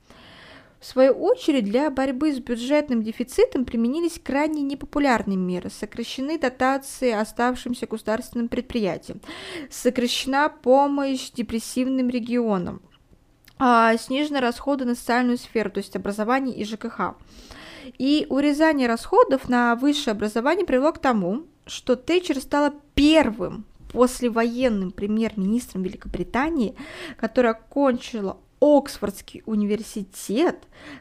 [0.84, 5.70] в свою очередь, для борьбы с бюджетным дефицитом применились крайне непопулярные меры.
[5.70, 9.22] Сокращены дотации оставшимся государственным предприятиям,
[9.70, 12.82] сокращена помощь депрессивным регионам,
[13.58, 17.14] а, снижены расходы на социальную сферу, то есть образование и ЖКХ.
[17.96, 25.82] И урезание расходов на высшее образование привело к тому, что Тэтчер стала первым послевоенным премьер-министром
[25.82, 26.74] Великобритании,
[27.16, 30.56] которая окончила Оксфордский университет,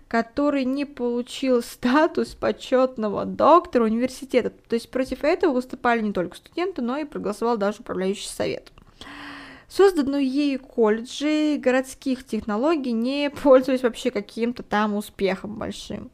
[0.10, 4.50] который не получил статус почетного доктора университета.
[4.50, 8.74] То есть против этого выступали не только студенты, но и проголосовал даже управляющий совет.
[9.76, 16.12] Созданные ею колледжи городских технологий не пользовались вообще каким-то там успехом большим.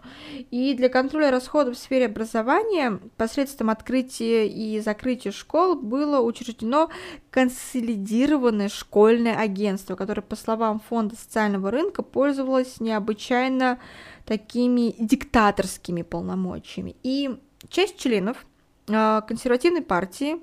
[0.49, 6.89] И для контроля расходов в сфере образования посредством открытия и закрытия школ было учреждено
[7.31, 13.77] консолидированное школьное агентство, которое, по словам Фонда социального рынка, пользовалось необычайно
[14.25, 16.95] такими диктаторскими полномочиями.
[17.03, 18.45] И часть членов
[18.87, 20.37] а, консервативной партии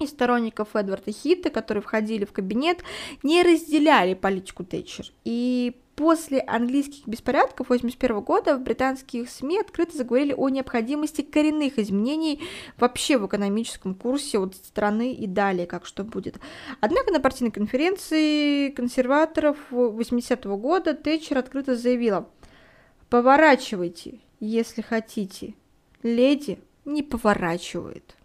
[0.00, 2.82] и сторонников Эдварда Хита, которые входили в кабинет,
[3.22, 5.06] не разделяли политику Тэтчер.
[5.24, 12.42] И после английских беспорядков 1981 года в британских СМИ открыто заговорили о необходимости коренных изменений
[12.78, 16.36] вообще в экономическом курсе от страны и далее, как что будет.
[16.80, 22.28] Однако на партийной конференции консерваторов 80-го года Тэтчер открыто заявила
[23.08, 25.54] «Поворачивайте, если хотите,
[26.02, 28.16] леди не поворачивает».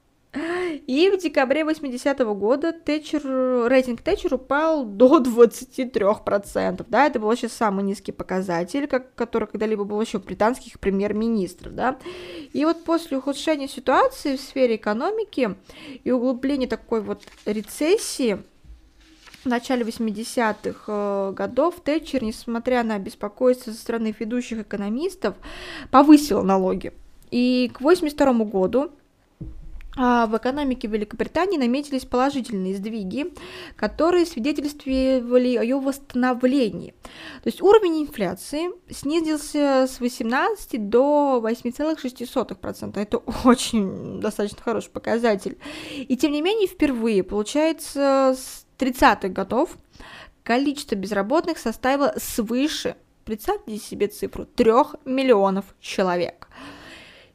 [0.89, 3.21] И в декабре 80-го года Тэтчер,
[3.69, 6.83] рейтинг Тэтчер упал до 23%.
[6.89, 11.75] Да, это был вообще самый низкий показатель, как, который когда-либо был еще британских премьер-министров.
[11.75, 11.99] Да.
[12.53, 15.55] И вот после ухудшения ситуации в сфере экономики
[16.03, 18.39] и углубления такой вот рецессии,
[19.43, 25.35] в начале 80-х э, годов Тэтчер, несмотря на беспокойство со стороны ведущих экономистов,
[25.91, 26.93] повысила налоги.
[27.29, 28.91] И к 82 году
[29.95, 33.33] в экономике Великобритании наметились положительные сдвиги,
[33.75, 36.93] которые свидетельствовали о ее восстановлении.
[37.43, 42.99] То есть уровень инфляции снизился с 18 до 8,6%.
[42.99, 45.57] Это очень достаточно хороший показатель.
[45.95, 49.77] И тем не менее, впервые, получается, с 30-х годов
[50.43, 54.71] количество безработных составило свыше, представьте себе цифру, 3
[55.05, 56.48] миллионов человек.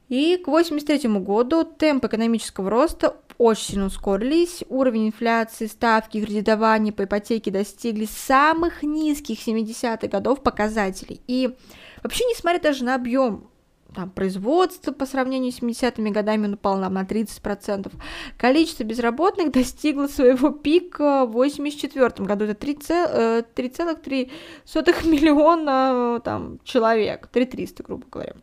[0.09, 7.05] И к 1983 году темп экономического роста очень сильно ускорились, уровень инфляции, ставки кредитования по
[7.05, 11.21] ипотеке достигли самых низких 70-х годов показателей.
[11.27, 11.57] И
[12.03, 13.49] вообще, несмотря даже на объем
[13.95, 17.93] там, производство по сравнению с 70-ми годами он упал нам на 30%.
[18.37, 22.45] Количество безработных достигло своего пика в 84 году.
[22.45, 24.31] Это 3,3
[24.75, 28.35] э, миллиона там, человек, 3300, грубо говоря.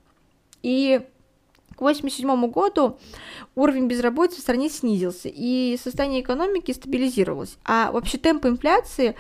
[0.64, 1.02] И
[1.82, 3.00] к 1987 году
[3.56, 7.58] уровень безработицы в стране снизился, и состояние экономики стабилизировалось.
[7.66, 9.16] А вообще темпы инфляции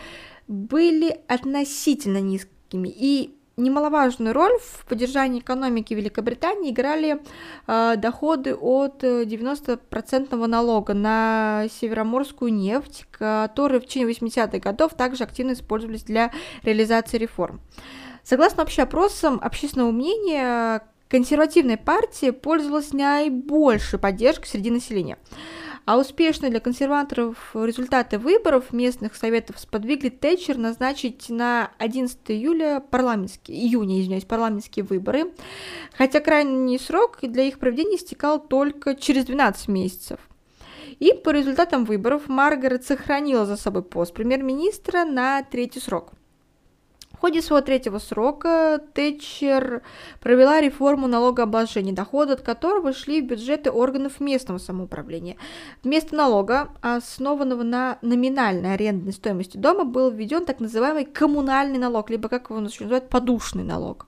[0.47, 7.21] были относительно низкими, и немаловажную роль в поддержании экономики Великобритании играли
[7.67, 15.53] э, доходы от 90% налога на североморскую нефть, которые в течение 80-х годов также активно
[15.53, 16.31] использовались для
[16.63, 17.61] реализации реформ.
[18.23, 25.17] Согласно общеопросам общественного мнения, консервативная партия пользовалась наибольшей поддержкой среди населения.
[25.83, 33.57] А успешные для консерваторов результаты выборов местных советов сподвигли Тэтчер назначить на 11 июля парламентские,
[33.57, 35.33] июня, извиняюсь, парламентские выборы,
[35.97, 40.19] хотя крайний срок для их проведения истекал только через 12 месяцев.
[40.99, 46.13] И по результатам выборов Маргарет сохранила за собой пост премьер-министра на третий срок–
[47.21, 49.83] ходе своего третьего срока Тэтчер
[50.21, 55.37] провела реформу налогообложения, доходы от которого шли в бюджеты органов местного самоуправления.
[55.83, 62.27] Вместо налога, основанного на номинальной арендной стоимости дома, был введен так называемый коммунальный налог, либо,
[62.27, 64.07] как его еще называют, подушный налог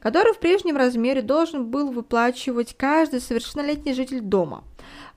[0.00, 4.64] который в прежнем размере должен был выплачивать каждый совершеннолетний житель дома–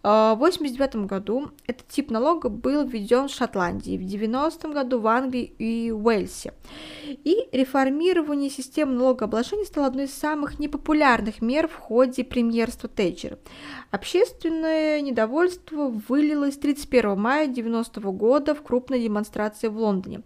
[0.05, 5.43] в 1989 году этот тип налога был введен в Шотландии, в 90 году в Англии
[5.57, 6.53] и Уэльсе.
[7.03, 13.39] И реформирование системы налогообложения стало одной из самых непопулярных мер в ходе премьерства Тэтчера.
[13.89, 20.21] Общественное недовольство вылилось 31 мая 1990 года в крупной демонстрации в Лондоне.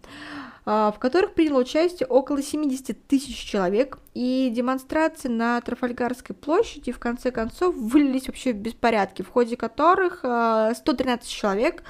[0.72, 7.00] А, в которых приняло участие около 70 тысяч человек, и демонстрации на Трафальгарской площади в
[7.00, 11.82] конце концов вылились вообще в беспорядки, в ходе которых 113 а, человек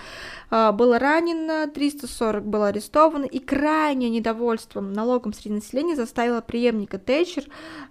[0.48, 7.44] а, было ранено, 340 было арестовано, и крайнее недовольство налогом среди населения заставило преемника Тэтчер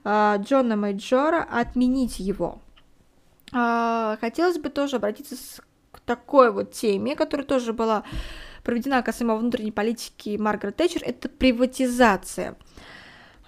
[0.04, 2.62] Джона Майджора отменить его.
[3.52, 5.36] Хотелось бы тоже обратиться
[5.92, 8.04] к такой вот теме, которая тоже была
[8.70, 12.56] проведена касаемо внутренней политики Маргарет Тэтчер, это приватизация.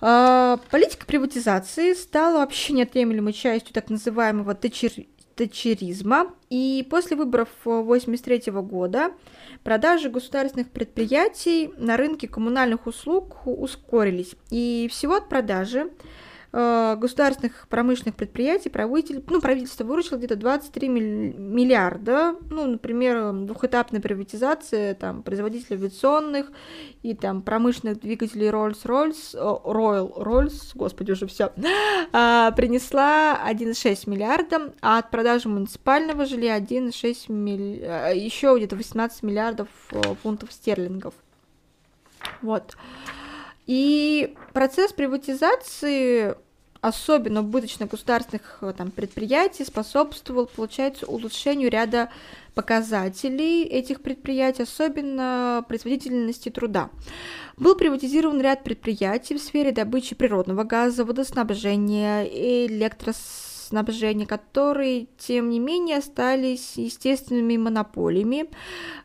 [0.01, 4.91] А, политика приватизации стала вообще неотъемлемой частью так называемого тэтчер...
[5.35, 9.11] тэтчеризма, и после выборов 1983 года
[9.63, 18.15] продажи государственных предприятий на рынке коммунальных услуг ускорились, и всего от продажи Э, государственных промышленных
[18.15, 26.51] предприятий правитель, ну, правительство выручило где-то 23 миллиарда, ну, например, двухэтапная приватизация там, производителей авиационных
[27.03, 29.33] и там промышленных двигателей Rolls-Royce,
[29.63, 31.53] Royal Rolls, господи, уже все,
[32.11, 39.67] а, принесла 1,6 миллиарда, а от продажи муниципального жилья 1,6 миллиарда, еще где-то 18 миллиардов
[39.91, 41.13] э, фунтов стерлингов.
[42.41, 42.75] Вот.
[43.67, 46.35] И процесс приватизации
[46.81, 52.09] особенно убыточных государственных э, там, предприятий способствовал, получается, улучшению ряда
[52.55, 56.89] показателей этих предприятий, особенно производительности труда.
[57.55, 65.59] Был приватизирован ряд предприятий в сфере добычи природного газа, водоснабжения, электросвета, снабжения, которые, тем не
[65.59, 68.49] менее, остались естественными монополиями,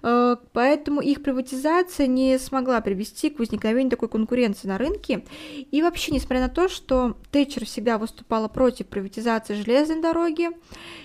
[0.02, 5.24] э, поэтому их приватизация не смогла привести к возникновению такой конкуренции на рынке.
[5.70, 10.50] И вообще, несмотря на то, что Тэтчер всегда выступала против приватизации железной дороги,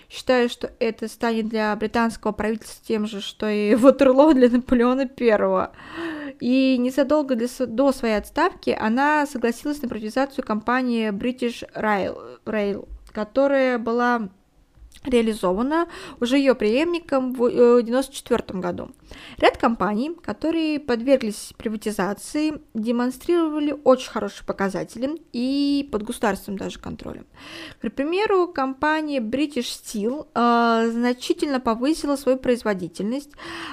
[0.10, 5.72] считаю, что это станет для британского правительства тем же, что и Ватерлоо для Наполеона Первого.
[6.40, 14.30] И незадолго до своей отставки она согласилась на приватизацию компании British Rail, Rail которая была
[15.04, 15.88] реализована
[16.20, 18.92] уже ее преемником в 1994 э, году.
[19.38, 27.26] Ряд компаний, которые подверглись приватизации, демонстрировали очень хорошие показатели и под государственным даже контролем.
[27.82, 33.32] К примеру, компания British Steel э, значительно повысила свою производительность,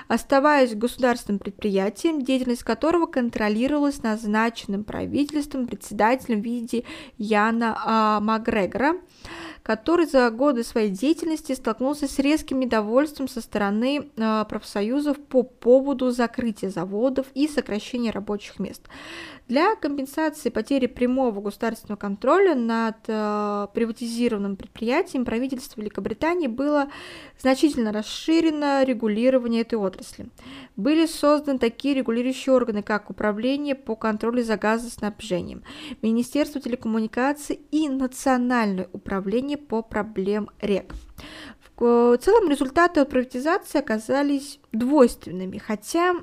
[0.09, 6.85] оставаясь государственным предприятием, деятельность которого контролировалась назначенным правительством председателем в виде
[7.19, 8.95] Яна э, Макгрегора,
[9.63, 16.11] который за годы своей деятельности столкнулся с резким недовольством со стороны э, профсоюзов по поводу
[16.11, 18.83] закрытия заводов и сокращения рабочих мест.
[19.49, 26.91] Для компенсации потери прямого государственного контроля над э, приватизированным предприятием правительство Великобритании было
[27.41, 30.27] значительно расширено регулирование этой отрасли.
[30.77, 35.63] Были созданы такие регулирующие органы, как Управление по контролю за газоснабжением,
[36.03, 40.93] Министерство телекоммуникаций и Национальное управление по проблем рек.
[41.79, 46.17] В целом результаты от приватизации оказались двойственными, хотя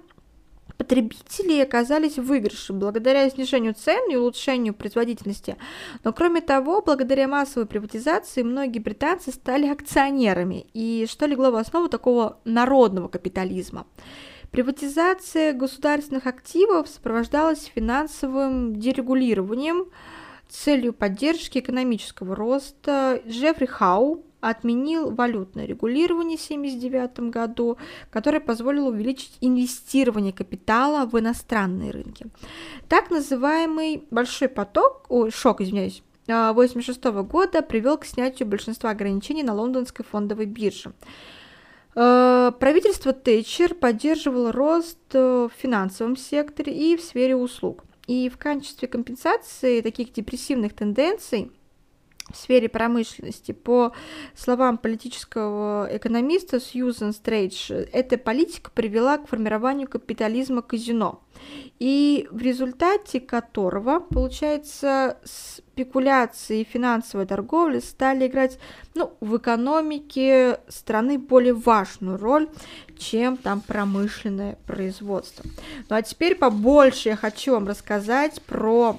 [0.77, 5.57] потребители оказались в выигрыше благодаря снижению цен и улучшению производительности.
[6.03, 11.87] Но кроме того, благодаря массовой приватизации многие британцы стали акционерами и что легло в основу
[11.87, 13.87] такого народного капитализма.
[14.51, 19.87] Приватизация государственных активов сопровождалась финансовым дерегулированием,
[20.47, 23.21] целью поддержки экономического роста.
[23.27, 27.77] Джеффри Хау, отменил валютное регулирование в 1979 году,
[28.11, 32.27] которое позволило увеличить инвестирование капитала в иностранные рынки.
[32.87, 39.53] Так называемый большой поток, ой, шок, извиняюсь, 1986 года привел к снятию большинства ограничений на
[39.53, 40.93] лондонской фондовой бирже.
[41.95, 47.83] Э, правительство Тэтчер поддерживало рост э, в финансовом секторе и в сфере услуг.
[48.05, 51.51] И в качестве компенсации таких депрессивных тенденций
[52.31, 53.51] в сфере промышленности.
[53.51, 53.93] По
[54.35, 61.21] словам политического экономиста Сьюзен Стрейдж, эта политика привела к формированию капитализма казино,
[61.79, 68.57] и в результате которого, получается, спекуляции и финансовая торговля стали играть
[68.95, 72.49] ну, в экономике страны более важную роль,
[72.97, 75.45] чем там промышленное производство.
[75.89, 78.97] Ну а теперь побольше я хочу вам рассказать про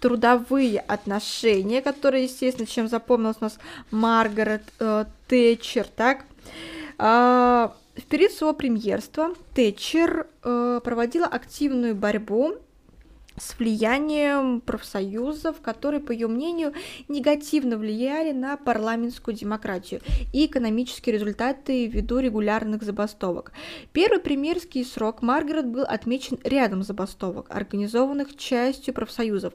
[0.00, 3.58] трудовые отношения, которые, естественно, чем запомнилась у нас
[3.90, 6.24] Маргарет э, Тэтчер, так?
[6.98, 12.54] Э, в период своего премьерства Тэтчер э, проводила активную борьбу
[13.40, 16.72] с влиянием профсоюзов, которые, по ее мнению,
[17.08, 20.00] негативно влияли на парламентскую демократию
[20.32, 23.52] и экономические результаты ввиду регулярных забастовок.
[23.92, 29.54] Первый премьерский срок Маргарет был отмечен рядом забастовок, организованных частью профсоюзов,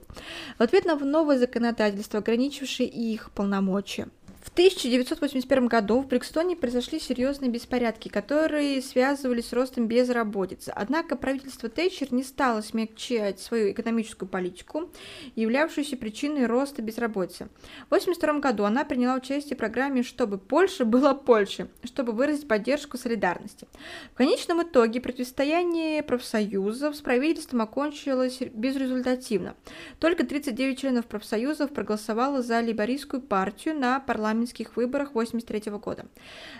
[0.57, 4.07] в ответ на новое законодательство, ограничившее их полномочия.
[4.43, 10.69] В 1981 году в Брикстоне произошли серьезные беспорядки, которые связывались с ростом безработицы.
[10.75, 14.91] Однако правительство Тэтчер не стало смягчать свою экономическую политику,
[15.35, 17.47] являвшуюся причиной роста безработицы.
[17.89, 22.97] В 1982 году она приняла участие в программе «Чтобы Польша была Польше», чтобы выразить поддержку
[22.97, 23.65] солидарности.
[24.13, 29.55] В конечном итоге противостояние профсоюзов с правительством окончилось безрезультативно.
[29.99, 36.05] Только 39 членов профсоюзов проголосовало за либористскую партию на парламент парламентских выборах 1983 года.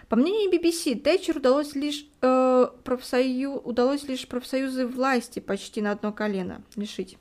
[0.08, 3.60] По мнению BBC, Тэтчер удалось лишь, э, профсою...
[3.60, 7.18] удалось лишь профсоюзы власти почти на одно колено лишить.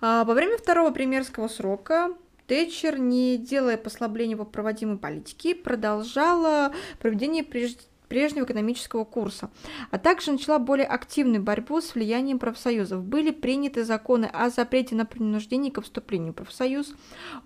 [0.00, 2.10] А во время второго премьерского срока
[2.46, 7.80] Тэтчер, не делая послабления в проводимой политике, продолжала проведение прежде
[8.14, 9.50] прежнего экономического курса,
[9.90, 13.02] а также начала более активную борьбу с влиянием профсоюзов.
[13.02, 16.94] Были приняты законы о запрете на принуждение к вступлению в профсоюз,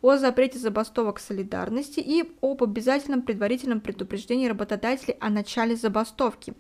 [0.03, 6.53] о запрете забастовок солидарности и об обязательном предварительном предупреждении работодателей о начале забастовки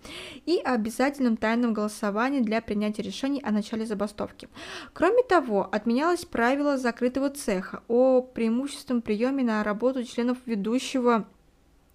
[0.46, 4.48] и о обязательном тайном голосовании для принятия решений о начале забастовки.
[4.94, 11.26] Кроме того, отменялось правило закрытого цеха о преимущественном приеме на работу членов ведущего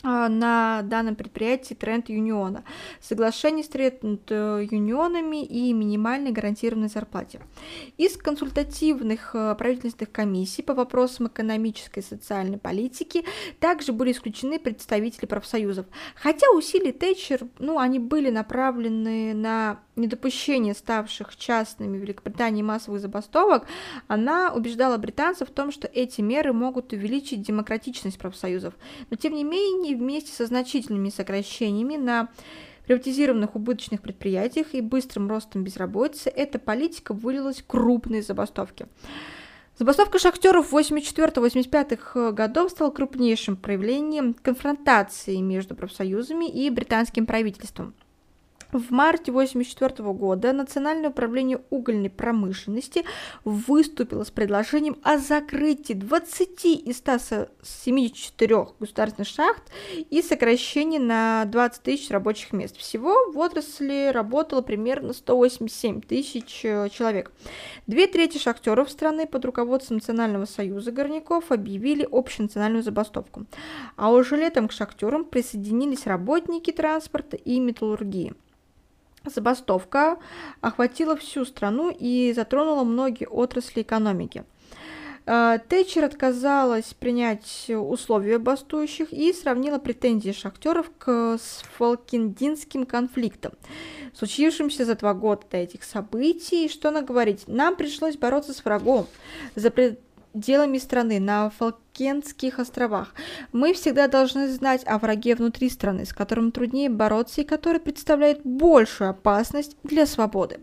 [0.04, 2.64] на данном предприятии тренд юниона,
[3.02, 7.40] соглашение с тренд э, юнионами и минимальной гарантированной зарплате.
[7.98, 13.24] Из консультативных э, правительственных комиссий по вопросам экономической и социальной политики
[13.60, 15.86] также были исключены представители профсоюзов.
[16.16, 23.68] Хотя усилия Тэтчер, ну, они были направлены на недопущение ставших частными в Великобритании массовых забастовок,
[24.08, 28.74] она убеждала британцев в том, что эти меры могут увеличить демократичность профсоюзов.
[29.10, 32.30] Но тем не менее, вместе со значительными сокращениями на
[32.86, 38.88] приватизированных убыточных предприятиях и быстрым ростом безработицы эта политика вылилась в крупные забастовки.
[39.78, 47.96] Забастовка шахтеров 84-85 годов стала крупнейшим проявлением конфронтации между профсоюзами и британским правительством.
[48.74, 53.06] В марте 1984 года Национальное управление угольной промышленности
[53.44, 59.62] выступило с предложением о закрытии 20 из 174 государственных шахт
[60.10, 62.76] и сокращении на 20 тысяч рабочих мест.
[62.76, 67.32] Всего в отрасли работало примерно 187 тысяч человек.
[67.86, 73.46] Две трети шахтеров страны под руководством Национального союза горняков объявили общенациональную забастовку.
[73.98, 78.34] А уже летом к шахтерам присоединились работники транспорта и металлургии.
[79.26, 80.18] Забастовка
[80.62, 84.44] охватила всю страну и затронула многие отрасли экономики.
[85.26, 93.54] Э, Тэтчер отказалась принять условия бастующих и сравнила претензии шахтеров к с Фолкендинским конфликтом,
[94.14, 96.68] случившимся за два года до этих событий.
[96.68, 97.44] Что она говорит?
[97.48, 99.08] Нам пришлось бороться с врагом
[99.56, 99.72] за
[100.34, 103.14] делами страны на Фолкенских островах.
[103.52, 108.42] Мы всегда должны знать о враге внутри страны, с которым труднее бороться и который представляет
[108.44, 110.60] большую опасность для свободы.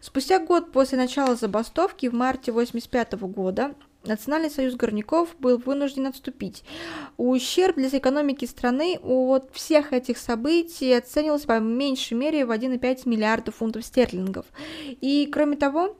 [0.00, 6.64] Спустя год после начала забастовки в марте 1985 года Национальный союз горняков был вынужден отступить.
[7.16, 13.50] Ущерб для экономики страны от всех этих событий оценивался по меньшей мере в 1,5 миллиарда
[13.50, 14.46] фунтов стерлингов.
[14.86, 15.96] И кроме того,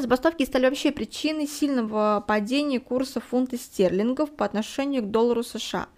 [0.00, 5.88] Забастовки стали вообще причиной сильного падения курса фунта стерлингов по отношению к доллару США.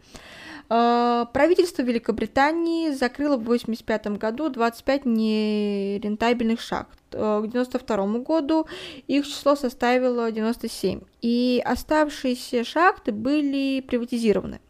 [0.70, 6.98] Э, правительство Великобритании закрыло в 1985 году 25 нерентабельных шахт.
[7.12, 8.66] Э, к 1992 году
[9.08, 14.60] их число составило 97, и оставшиеся шахты были приватизированы.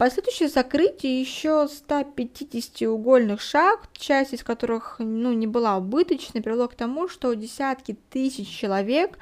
[0.00, 6.74] Последующее закрытие еще 150 угольных шахт, часть из которых ну, не была убыточной, привело к
[6.74, 9.18] тому, что десятки тысяч человек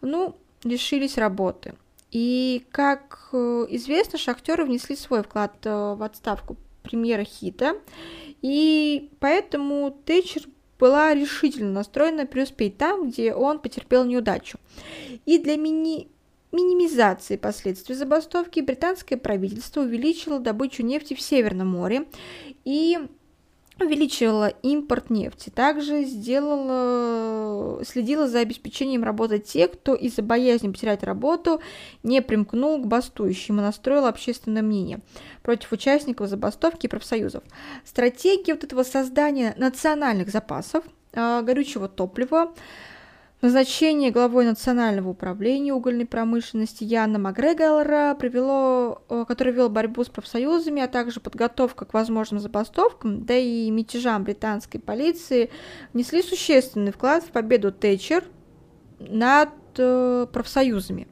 [0.00, 1.76] ну, лишились работы.
[2.10, 7.76] И, как э, известно, шахтеры внесли свой вклад э, в отставку премьера Хита,
[8.42, 10.42] и поэтому Тэтчер
[10.80, 14.58] была решительно настроена преуспеть там, где он потерпел неудачу.
[15.24, 16.08] И для мини
[16.56, 22.06] минимизации последствий забастовки британское правительство увеличило добычу нефти в Северном море
[22.64, 22.98] и
[23.78, 25.50] увеличивала импорт нефти.
[25.50, 31.60] Также сделала, следила за обеспечением работы тех, кто из-за боязни потерять работу
[32.02, 35.00] не примкнул к бастующим и настроил общественное мнение
[35.42, 37.42] против участников забастовки и профсоюзов.
[37.84, 42.54] Стратегия вот этого создания национальных запасов э, горючего топлива
[43.42, 50.80] Назначение главой Национального управления угольной промышленности Яна Макгрегора привело, э, который вел борьбу с профсоюзами,
[50.80, 55.50] а также подготовка к возможным забастовкам, да и мятежам британской полиции,
[55.92, 58.24] внесли существенный вклад в победу Тэтчер
[58.98, 61.06] над э, профсоюзами.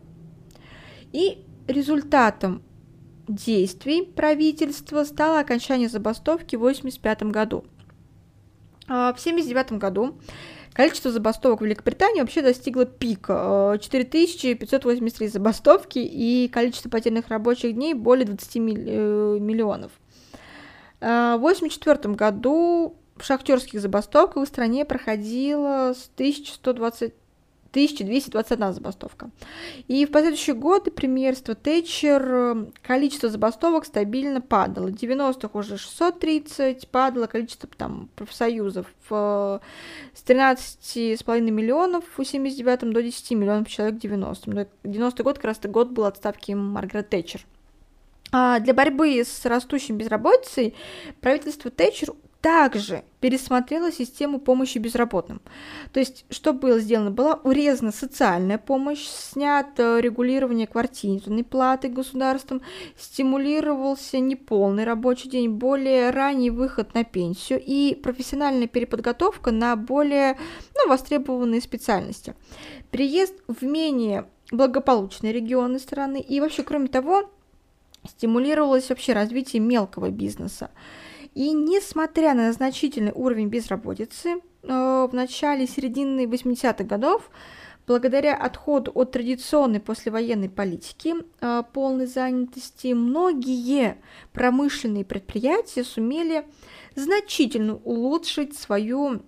[1.12, 2.62] И результатом
[3.28, 7.64] действий правительства стало окончание забастовки в 1985 году.
[8.86, 10.18] А в 1979 году
[10.74, 13.78] Количество забастовок в Великобритании вообще достигло пика.
[13.80, 19.92] 4583 э, забастовки и количество потерянных рабочих дней более 20 э, миллионов.
[21.00, 27.14] Э, в 1984 году в шахтерских забастовках в стране проходило 1120
[27.74, 29.30] 1221 забастовка.
[29.88, 34.86] И в последующие годы премьерства Тэтчер э, количество забастовок стабильно падало.
[34.86, 39.60] В 90-х уже 630, падало количество там профсоюзов в,
[40.14, 44.68] с 13,5 миллионов в 79-м до 10 миллионов человек в 90-м.
[44.84, 47.44] 90-й год как раз год был отставки Маргарет Тэтчер.
[48.30, 50.74] А для борьбы с растущей безработицей
[51.20, 52.14] правительство Тэтчер
[52.44, 55.40] также пересмотрела систему помощи безработным.
[55.94, 57.10] То есть, что было сделано?
[57.10, 62.60] Была урезана социальная помощь, снято регулирование квартирной платы государством,
[62.98, 70.36] стимулировался неполный рабочий день, более ранний выход на пенсию и профессиональная переподготовка на более
[70.76, 72.34] ну, востребованные специальности.
[72.90, 77.30] Приезд в менее благополучные регионы страны и вообще, кроме того,
[78.06, 80.68] стимулировалось вообще развитие мелкого бизнеса.
[81.34, 87.28] И несмотря на значительный уровень безработицы, э, в начале середины 80-х годов,
[87.88, 93.96] благодаря отходу от традиционной послевоенной политики э, полной занятости, многие
[94.32, 96.46] промышленные предприятия сумели
[96.94, 99.22] значительно улучшить свою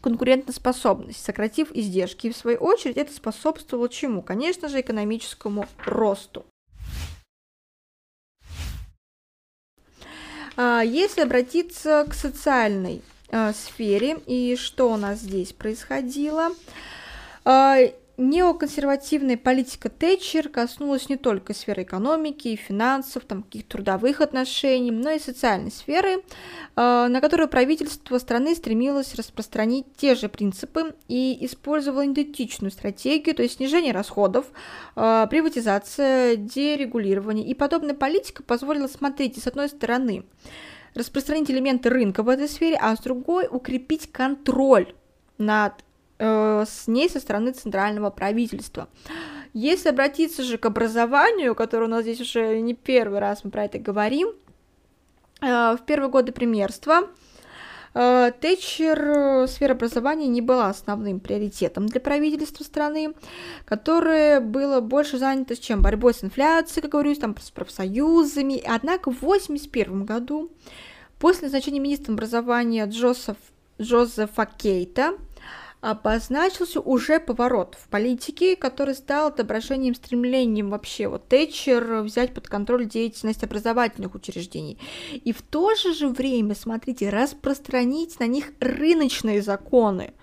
[0.00, 2.28] конкурентоспособность, сократив издержки.
[2.28, 4.22] И в свою очередь это способствовало чему?
[4.22, 6.46] Конечно же, экономическому росту.
[10.56, 16.50] Если обратиться к социальной а, сфере и что у нас здесь происходило,
[17.44, 17.78] а,
[18.16, 25.10] неоконсервативная политика Тэтчер коснулась не только сферы экономики и финансов, там, каких-то трудовых отношений, но
[25.10, 26.22] и социальной сферы,
[26.76, 33.56] на которую правительство страны стремилось распространить те же принципы и использовало идентичную стратегию, то есть
[33.56, 34.46] снижение расходов,
[34.94, 37.46] приватизация, дерегулирование.
[37.46, 40.24] И подобная политика позволила, смотрите, с одной стороны,
[40.94, 44.94] распространить элементы рынка в этой сфере, а с другой укрепить контроль
[45.36, 45.82] над э,
[46.18, 48.88] с ней со стороны центрального правительства.
[49.52, 53.64] Если обратиться же к образованию, которое у нас здесь уже не первый раз мы про
[53.64, 54.28] это говорим,
[55.40, 57.08] э, в первые годы премьерства
[57.94, 63.14] э, Тэтчер э, сфера образования не была основным приоритетом для правительства страны,
[63.64, 68.62] которое было больше занято чем борьбой с инфляцией, как говорю, там, с профсоюзами.
[68.66, 70.50] Однако в 1981 году
[71.18, 73.36] После назначения министром образования Джозеф,
[73.80, 75.14] Джозефа Кейта
[75.80, 82.86] обозначился уже поворот в политике, который стал отображением стремлением вообще вот Тэтчер взять под контроль
[82.86, 84.78] деятельность образовательных учреждений.
[85.12, 90.14] И в то же же время, смотрите, распространить на них рыночные законы,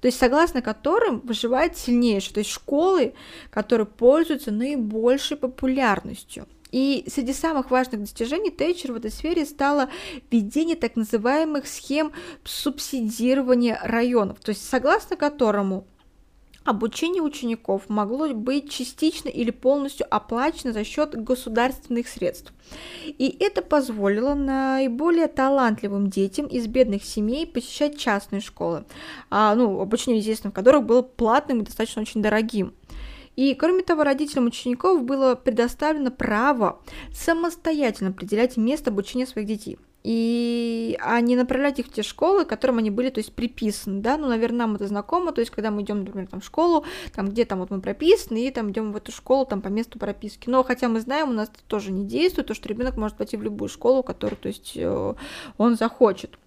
[0.00, 3.14] то есть согласно которым выживает сильнейший, то есть школы,
[3.50, 9.88] которые пользуются наибольшей популярностью– и среди самых важных достижений Тэтчер в этой сфере стало
[10.30, 12.12] введение так называемых схем
[12.44, 15.86] субсидирования районов, то есть согласно которому
[16.68, 22.52] обучение учеников могло быть частично или полностью оплачено за счет государственных средств.
[23.06, 28.84] И это позволило наиболее талантливым детям из бедных семей посещать частные школы,
[29.30, 32.74] а, ну, обучение, естественно, в которых было платным и достаточно очень дорогим.
[33.38, 36.80] И, кроме того, родителям учеников было предоставлено право
[37.12, 39.78] самостоятельно определять место обучения своих детей.
[40.02, 44.00] И а не направлять их в те школы, к которым они были, то есть приписаны,
[44.00, 46.84] да, ну, наверное, нам это знакомо, то есть когда мы идем, например, там в школу,
[47.14, 50.00] там где там вот мы прописаны, и там идем в эту школу там по месту
[50.00, 53.16] прописки, но хотя мы знаем, у нас это тоже не действует, то что ребенок может
[53.16, 55.14] пойти в любую школу, которую, то есть э,
[55.58, 56.40] он захочет.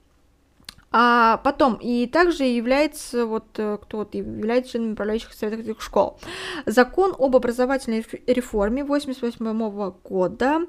[0.93, 6.19] А потом, и также является, вот, э, кто вот является членом управляющих советов этих школ.
[6.65, 10.65] Закон об образовательной реформе 1988 года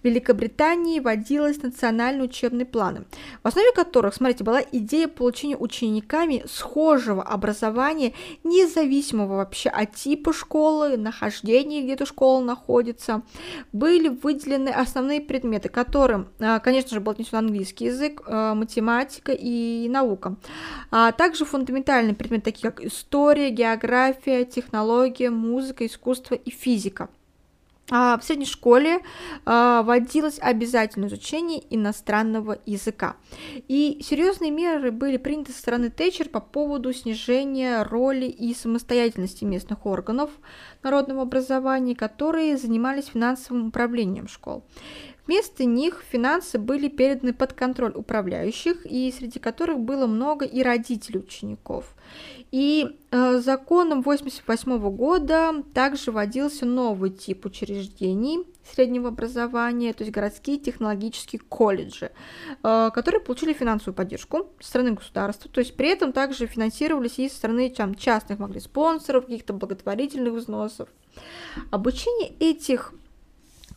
[0.00, 3.04] в Великобритании вводилось национальные учебные планы,
[3.42, 8.14] в основе которых, смотрите, была идея получения учениками схожего образования,
[8.44, 13.22] независимого вообще от типа школы, нахождения, где эта школа находится.
[13.72, 19.65] Были выделены основные предметы, которым, э, конечно же, был отнесен английский язык, э, математика и
[19.66, 20.36] и наука.
[20.90, 27.08] А также фундаментальные предметы, такие как история, география, технология, музыка, искусство и физика.
[27.88, 28.98] А в средней школе
[29.44, 33.16] а, вводилось обязательное изучение иностранного языка.
[33.68, 39.86] И серьезные меры были приняты со стороны Тэтчер по поводу снижения роли и самостоятельности местных
[39.86, 40.30] органов
[40.82, 44.64] народного образования, которые занимались финансовым управлением школ.
[45.26, 51.18] Вместо них финансы были переданы под контроль управляющих, и среди которых было много и родителей
[51.20, 51.94] учеников.
[52.52, 60.58] И э, законом 1988 года также вводился новый тип учреждений среднего образования, то есть городские
[60.58, 62.12] технологические колледжи,
[62.62, 67.28] э, которые получили финансовую поддержку со стороны государства, то есть при этом также финансировались и
[67.28, 70.88] со стороны там, частных могли спонсоров, каких-то благотворительных взносов.
[71.70, 72.92] Обучение этих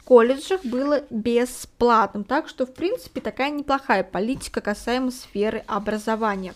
[0.10, 2.24] колледжах было бесплатным.
[2.24, 6.56] Так что, в принципе, такая неплохая политика касаемо сферы образования.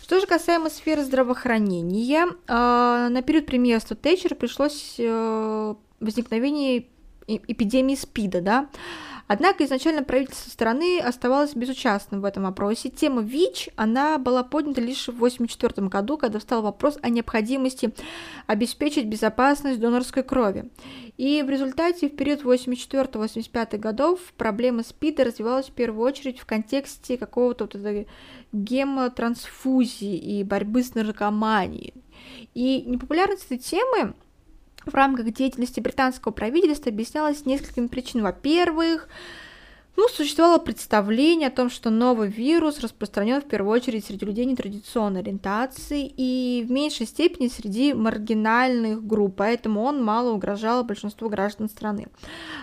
[0.00, 6.86] Что же касаемо сферы здравоохранения, э, на период премьерства Тэтчера пришлось э, возникновение
[7.26, 8.68] эпидемии СПИДа, да,
[9.28, 12.90] Однако изначально правительство страны оставалось безучастным в этом вопросе.
[12.90, 17.92] Тема ВИЧ, она была поднята лишь в 1984 году, когда встал вопрос о необходимости
[18.46, 20.70] обеспечить безопасность донорской крови.
[21.16, 27.16] И в результате в период 84-85 годов проблема СПИДа развивалась в первую очередь в контексте
[27.16, 28.04] какого-то вот этого
[28.52, 31.94] гемотрансфузии и борьбы с наркоманией.
[32.54, 34.14] И непопулярность этой темы
[34.84, 38.26] в рамках деятельности британского правительства объяснялось несколькими причинами.
[38.26, 39.08] Во-первых,
[39.96, 45.20] ну, существовало представление о том, что новый вирус распространен в первую очередь среди людей нетрадиционной
[45.20, 52.08] ориентации и в меньшей степени среди маргинальных групп, поэтому он мало угрожал большинству граждан страны.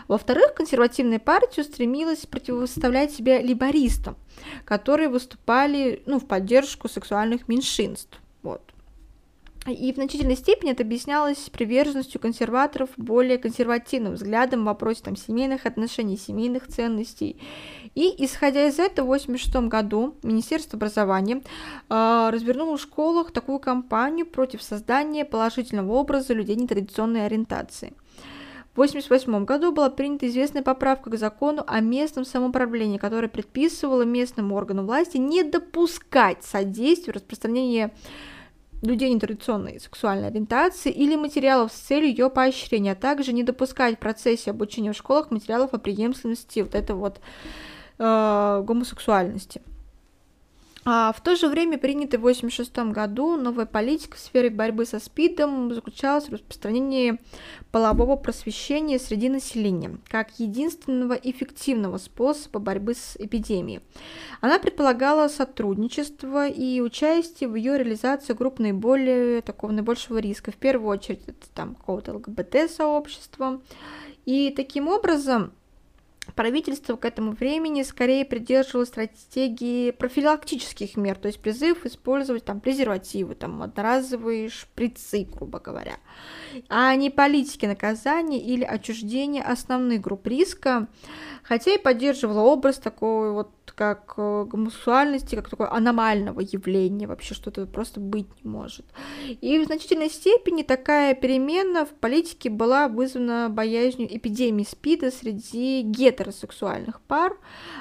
[0.08, 4.16] Во-вторых, консервативная партия стремилась противоставлять себя либористам,
[4.66, 8.20] которые выступали ну, в поддержку сексуальных меньшинств.
[8.42, 8.73] Вот.
[9.66, 15.66] И в значительной степени это объяснялось приверженностью консерваторов более консервативным взглядом в вопросе там, семейных
[15.66, 17.40] отношений, семейных ценностей.
[17.96, 21.44] И исходя из этого, в 1986 году Министерство образования
[21.90, 27.94] э, развернуло в школах такую кампанию против создания положительного образа людей нетрадиционной ориентации.
[28.74, 34.52] В 1988 году была принята известная поправка к закону о местном самоуправлении, которая предписывала местным
[34.52, 37.94] органам власти не допускать содействия распространения
[38.84, 44.00] людей нетрадиционной сексуальной ориентации или материалов с целью ее поощрения, а также не допускать в
[44.00, 47.20] процессе обучения в школах материалов о преемственности вот этой вот
[47.98, 49.62] э, гомосексуальности.
[50.86, 55.00] А в то же время принятая в 1986 году новая политика в сфере борьбы со
[55.00, 57.20] СПИДом заключалась в распространении
[57.72, 63.82] полового просвещения среди населения как единственного эффективного способа борьбы с эпидемией.
[64.42, 70.52] Она предполагала сотрудничество и участие в ее реализации групп наиболее такого наибольшего риска.
[70.52, 73.62] В первую очередь это там какого-то ЛГБТ-сообщества.
[74.26, 75.54] И таким образом
[76.32, 83.36] правительство к этому времени скорее придерживалось стратегии профилактических мер, то есть призыв использовать там презервативы,
[83.36, 85.98] там одноразовые шприцы, грубо говоря,
[86.70, 90.88] а не политики наказания или отчуждения основных групп риска,
[91.44, 97.66] хотя и поддерживала образ такой вот как э, гомосексуальности, как такое аномального явления, вообще что-то
[97.66, 98.86] просто быть не может.
[99.42, 107.02] И в значительной степени такая перемена в политике была вызвана боязнью эпидемии СПИДа среди гетеросексуальных
[107.02, 107.38] пар,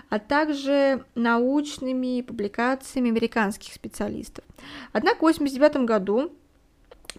[0.08, 4.44] а также научными публикациями американских специалистов.
[4.92, 6.32] Однако в 1989 году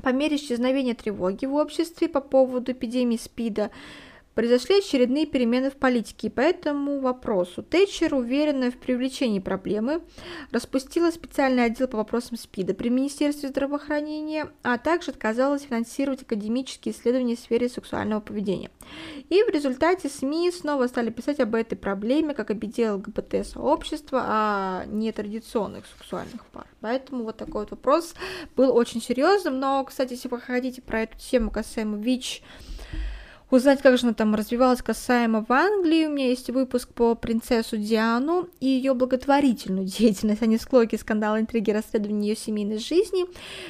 [0.01, 3.69] По мере исчезновения тревоги в обществе по поводу эпидемии СПИДа
[4.35, 10.01] Произошли очередные перемены в политике, и по этому вопросу Тэтчер, уверенная в привлечении проблемы,
[10.51, 17.35] распустила специальный отдел по вопросам СПИДа при Министерстве здравоохранения, а также отказалась финансировать академические исследования
[17.35, 18.71] в сфере сексуального поведения.
[19.29, 24.85] И в результате СМИ снова стали писать об этой проблеме как о беде ЛГБТ-сообщества, а
[24.87, 26.65] не традиционных сексуальных пар.
[26.81, 28.15] Поэтому вот такой вот вопрос
[28.55, 29.59] был очень серьезным.
[29.59, 32.41] Но, кстати, если вы хотите про эту тему касаемо ВИЧ,
[33.53, 36.07] узнать, как же она там развивалась касаемо в Англии.
[36.07, 41.41] У меня есть выпуск по принцессу Диану и ее благотворительную деятельность, а не склоки, скандалы,
[41.41, 43.25] интриги, расследования ее семейной жизни,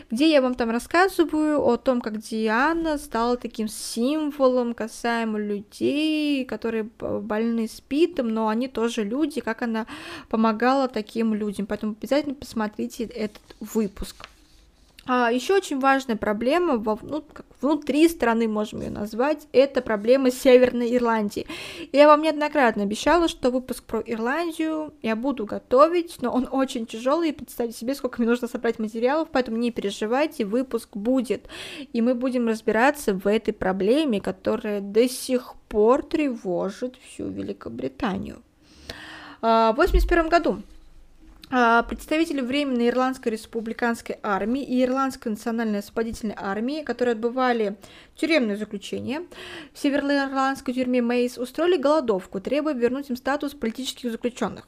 [0.10, 6.84] где я вам там рассказываю о том, как Диана стала таким символом касаемо людей, которые
[6.84, 9.86] больны спитом, но они тоже люди, как она
[10.30, 11.66] помогала таким людям.
[11.66, 14.28] Поэтому обязательно посмотрите этот выпуск.
[15.06, 20.32] А еще очень важная проблема во, ну, как внутри страны, можем ее назвать, это проблема
[20.32, 21.46] Северной Ирландии.
[21.92, 27.30] Я вам неоднократно обещала, что выпуск про Ирландию я буду готовить, но он очень тяжелый,
[27.30, 31.48] и представьте себе, сколько мне нужно собрать материалов, поэтому не переживайте, выпуск будет.
[31.92, 38.42] И мы будем разбираться в этой проблеме, которая до сих пор тревожит всю Великобританию.
[39.42, 40.64] А, в 1981 году
[41.88, 47.76] представители Временной Ирландской республиканской армии и Ирландской национальной освободительной армии, которые отбывали
[48.16, 49.28] тюремное заключение
[49.72, 54.68] в североирландской тюрьме Мейс, устроили голодовку, требуя вернуть им статус политических заключенных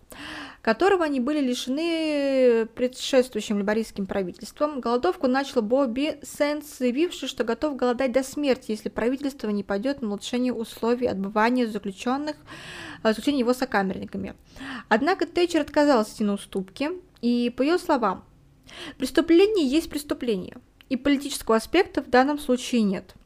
[0.65, 4.79] которого они были лишены предшествующим либористским правительством.
[4.79, 10.07] Голодовку начал Бобби Сенс, заявивший, что готов голодать до смерти, если правительство не пойдет на
[10.07, 12.35] улучшение условий отбывания заключенных,
[13.03, 14.33] э, заключения его сокамерниками.
[14.89, 16.89] Однако Тэтчер отказался идти на уступки,
[17.21, 18.25] и, по ее словам,
[18.97, 20.57] преступление есть преступление,
[20.89, 23.13] и политического аспекта в данном случае нет–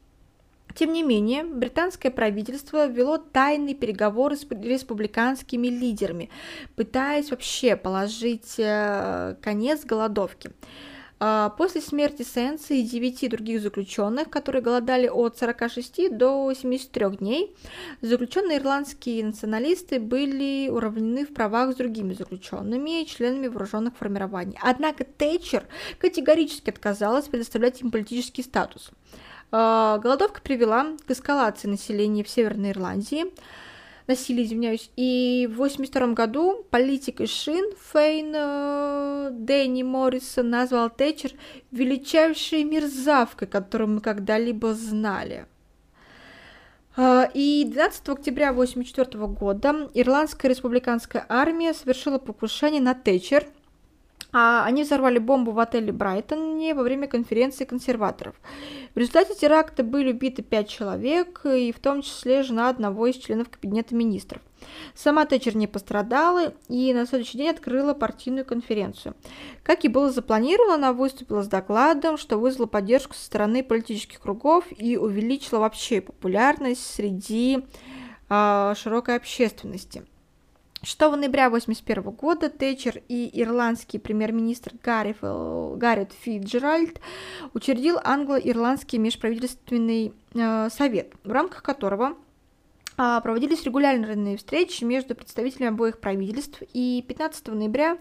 [0.74, 6.30] тем не менее, британское правительство вело тайные переговоры с республиканскими лидерами,
[6.76, 10.52] пытаясь вообще положить э, конец голодовке.
[11.22, 17.54] А, после смерти Сенса и девяти других заключенных, которые голодали от 46 до 73 дней,
[18.00, 24.56] заключенные ирландские националисты были уравнены в правах с другими заключенными и членами вооруженных формирований.
[24.62, 25.66] Однако Тэтчер
[25.98, 28.90] категорически отказалась предоставлять им политический статус.
[29.52, 33.26] А, голодовка привела к эскалации населения в Северной Ирландии,
[34.06, 41.32] насилия, извиняюсь, и в 1982 году политик из Шин Фейн э, Дэнни Моррисон назвал Тэтчер
[41.70, 45.46] величайшей мерзавкой, которую мы когда-либо знали.
[46.96, 53.46] А, и 12 октября 1984 года Ирландская республиканская армия совершила покушение на Тэтчер–
[54.32, 58.34] они взорвали бомбу в отеле Брайтоне во время конференции консерваторов.
[58.94, 63.48] В результате теракта были убиты пять человек, и в том числе жена одного из членов
[63.48, 64.42] кабинета министров.
[64.94, 69.14] Сама Тэтчер не пострадала и на следующий день открыла партийную конференцию.
[69.62, 74.64] Как и было запланировано, она выступила с докладом, что вызвало поддержку со стороны политических кругов
[74.76, 77.60] и увеличила вообще популярность среди
[78.28, 80.04] э, широкой общественности.
[80.82, 87.00] 6 ноября 1981 года Тэтчер и ирландский премьер-министр Гаррет Фиджеральд
[87.52, 92.14] учредил англо-ирландский межправительственный э, совет, в рамках которого
[92.96, 97.98] э, проводились регулярные встречи между представителями обоих правительств, и 15 ноября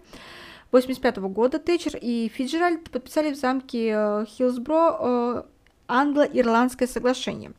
[0.72, 5.44] 1985 года Тэтчер и Фиджеральд подписали в замке э, Хиллсбро э,
[5.90, 7.52] англо-ирландское соглашение,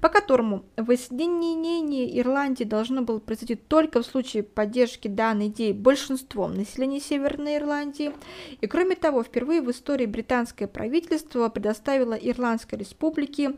[0.00, 6.98] по которому воссоединение Ирландии должно было произойти только в случае поддержки данной идеи большинством населения
[6.98, 8.12] Северной Ирландии.
[8.60, 13.54] И кроме того, впервые в истории британское правительство предоставило Ирландской республике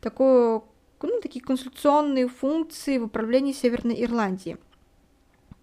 [0.00, 0.62] такое,
[1.02, 4.58] ну, такие конституционные функции в управлении Северной Ирландии–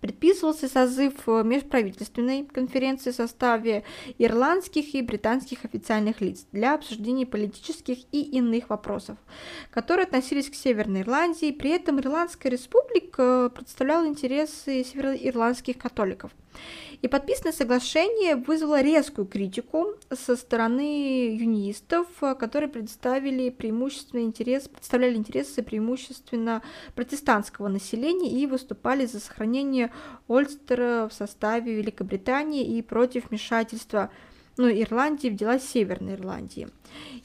[0.01, 3.83] Предписывался созыв э, межправительственной конференции в составе
[4.19, 9.17] ирландских и британских официальных лиц для обсуждения политических и иных вопросов,
[9.71, 11.51] которые относились к Северной Ирландии.
[11.51, 16.31] При этом Ирландская республика представляла интересы североирландских католиков–
[17.01, 22.07] и подписанное соглашение вызвало резкую критику со стороны юнистов,
[22.39, 26.63] которые представили преимущественно интерес, представляли интересы преимущественно
[26.95, 29.91] протестантского населения и выступали за сохранение
[30.27, 34.09] Ольстера в составе Великобритании и против вмешательства
[34.57, 36.67] ну, Ирландии в дела Северной Ирландии.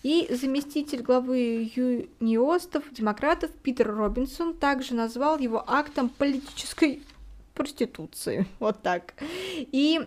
[0.02, 7.02] И заместитель главы юниостов, демократов Питер Робинсон также назвал его актом политической
[7.54, 8.46] проституции.
[8.58, 9.14] Вот так.
[9.20, 10.00] И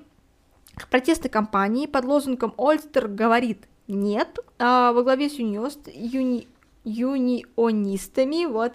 [0.89, 6.47] протестной кампании под лозунгом «Ольстер говорит Нет, а во главе с юниост, юни,
[6.83, 8.73] юнионистами, вот,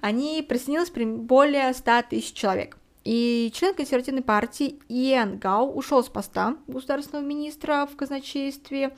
[0.00, 2.76] они присоединилось более 100 тысяч человек.
[3.04, 8.96] И член консервативной партии Иэн Гау ушел с поста государственного министра в казначействе,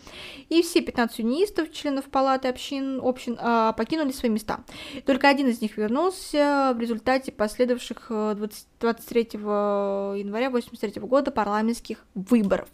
[0.49, 4.65] и все 15 унистов, членов палаты общин, общин а, покинули свои места.
[5.07, 12.69] Только один из них вернулся в результате последовавших 20, 23 января 1983 года парламентских выборов.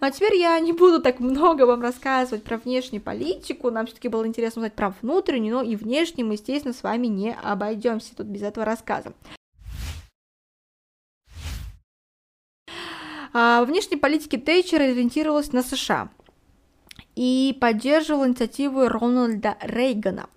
[0.00, 4.08] Ну, а теперь я не буду так много вам рассказывать про внешнюю политику, нам все-таки
[4.08, 8.26] было интересно узнать про внутреннюю, но и внешнюю мы, естественно, с вами не обойдемся тут
[8.26, 9.12] без этого рассказа.
[13.32, 16.10] А, в внешней политике Тейчер ориентировалась на США
[17.16, 20.28] и поддерживала инициативу Рональда Рейгана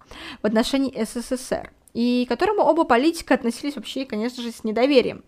[0.41, 5.23] в отношении СССР и к которому оба политика относились вообще, конечно же, с недоверием.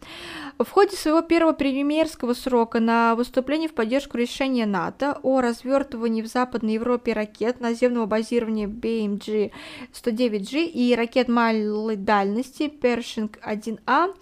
[0.60, 6.28] В ходе своего первого премьерского срока на выступлении в поддержку решения НАТО о развертывании в
[6.28, 14.14] Западной Европе ракет наземного базирования BMG-109G и ракет малой дальности Pershing-1A,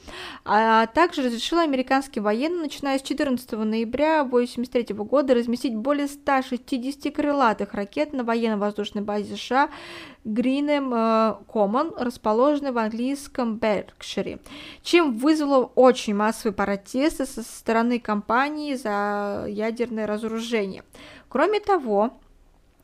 [0.46, 7.74] а также разрешила американским военным, начиная с 14 ноября 1983 года, разместить более 160 крылатых
[7.74, 9.70] ракет на военно-воздушной базе США
[10.24, 14.40] Гринем Common, расположенной в английском Беркшире,
[14.84, 20.84] чем вызвало очень массовые протесты со стороны компании за ядерное разоружение.
[21.30, 22.12] Кроме того,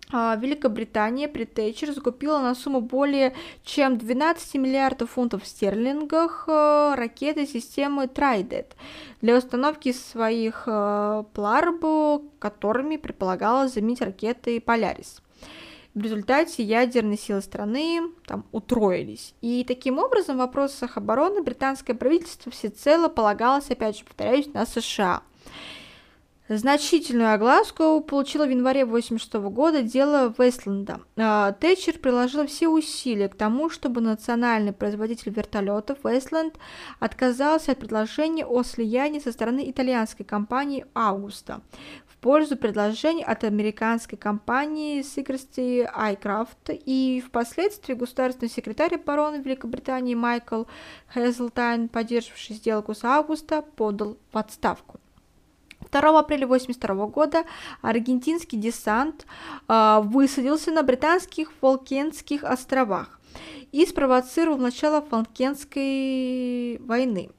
[0.09, 7.45] а, Великобритания при Тэтчер закупила на сумму более чем 12 миллиардов фунтов стерлингов а, ракеты
[7.45, 8.67] системы Trident
[9.21, 15.21] для установки своих а, пларб, которыми предполагалось заменить ракеты Polaris.
[15.97, 19.33] В результате ядерные силы страны там утроились.
[19.41, 25.23] И таким образом в вопросах обороны британское правительство всецело полагалось, опять же повторяюсь, на США.
[26.49, 31.01] Значительную огласку получила в январе 1986 года дело Вестленда.
[31.17, 36.59] А, Тэтчер приложила все усилия к тому, чтобы национальный производитель вертолетов Вестленд
[36.99, 41.61] отказался от предложения о слиянии со стороны итальянской компании Аугуста
[42.27, 50.63] пользу предложений от американской компании Secrecy iCraft и впоследствии государственный секретарь обороны Великобритании Майкл
[51.13, 54.99] Хезлтайн, поддерживавший сделку с августа, подал в отставку.
[55.89, 57.43] 2 апреля 1982 года
[57.81, 59.25] аргентинский десант
[59.69, 63.21] э, высадился на британских Фолкенских островах
[63.71, 67.29] и спровоцировал начало Фолкенской войны.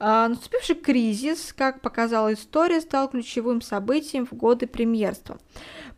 [0.00, 5.38] А, наступивший кризис, как показала история, стал ключевым событием в годы премьерства.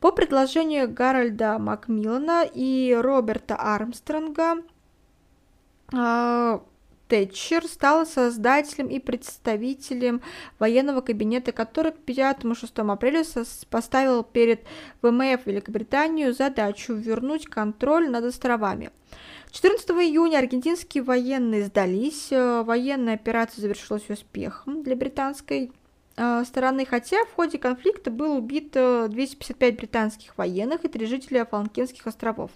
[0.01, 4.63] По предложению Гарольда Макмиллана и Роберта Армстронга
[5.93, 6.63] а,
[7.09, 10.23] Тэтчер стала создателем и представителем
[10.59, 13.25] военного кабинета, который к 5-6 апреля
[13.69, 14.63] поставил перед
[15.03, 18.93] ВМФ Великобританию задачу вернуть контроль над островами.
[19.51, 25.73] 14 июня аргентинские военные сдались, э, военная операция завершилась успехом для британской
[26.17, 32.07] э, стороны, хотя в ходе конфликта было убито 255 британских военных и три жителя Фалкинских
[32.07, 32.53] островов.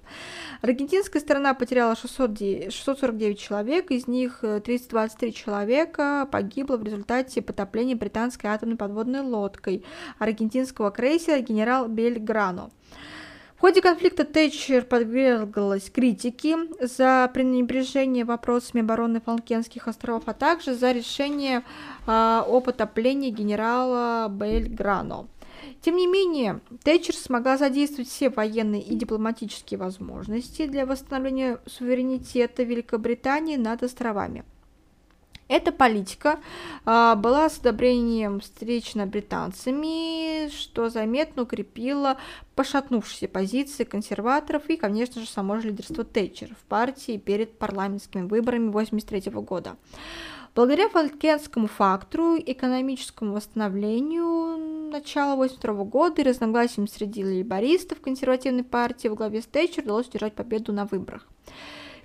[0.62, 8.50] Аргентинская сторона потеряла 600, 649 человек, из них 323 человека погибло в результате потопления британской
[8.50, 9.84] атомной подводной лодкой
[10.20, 12.70] аргентинского крейсера генерал Бельграно.
[13.56, 20.92] В ходе конфликта Тэтчер подверглась критике за пренебрежение вопросами обороны Фолкенских островов, а также за
[20.92, 21.62] решение э,
[22.06, 25.28] о потоплении генерала Бельграно.
[25.80, 33.56] Тем не менее, Тэтчер смогла задействовать все военные и дипломатические возможности для восстановления суверенитета Великобритании
[33.56, 34.44] над островами.
[35.46, 36.40] Эта политика
[36.86, 42.16] а, была с одобрением встречена британцами, что заметно укрепило
[42.54, 48.70] пошатнувшиеся позиции консерваторов и, конечно же, само же лидерство Тэтчер в партии перед парламентскими выборами
[48.70, 49.76] 1983 года.
[50.54, 59.14] Благодаря фалькенскому фактору, экономическому восстановлению начала 1982 года и разногласиям среди лейбористов консервативной партии в
[59.14, 61.26] главе с Тэтчер удалось удержать победу на выборах.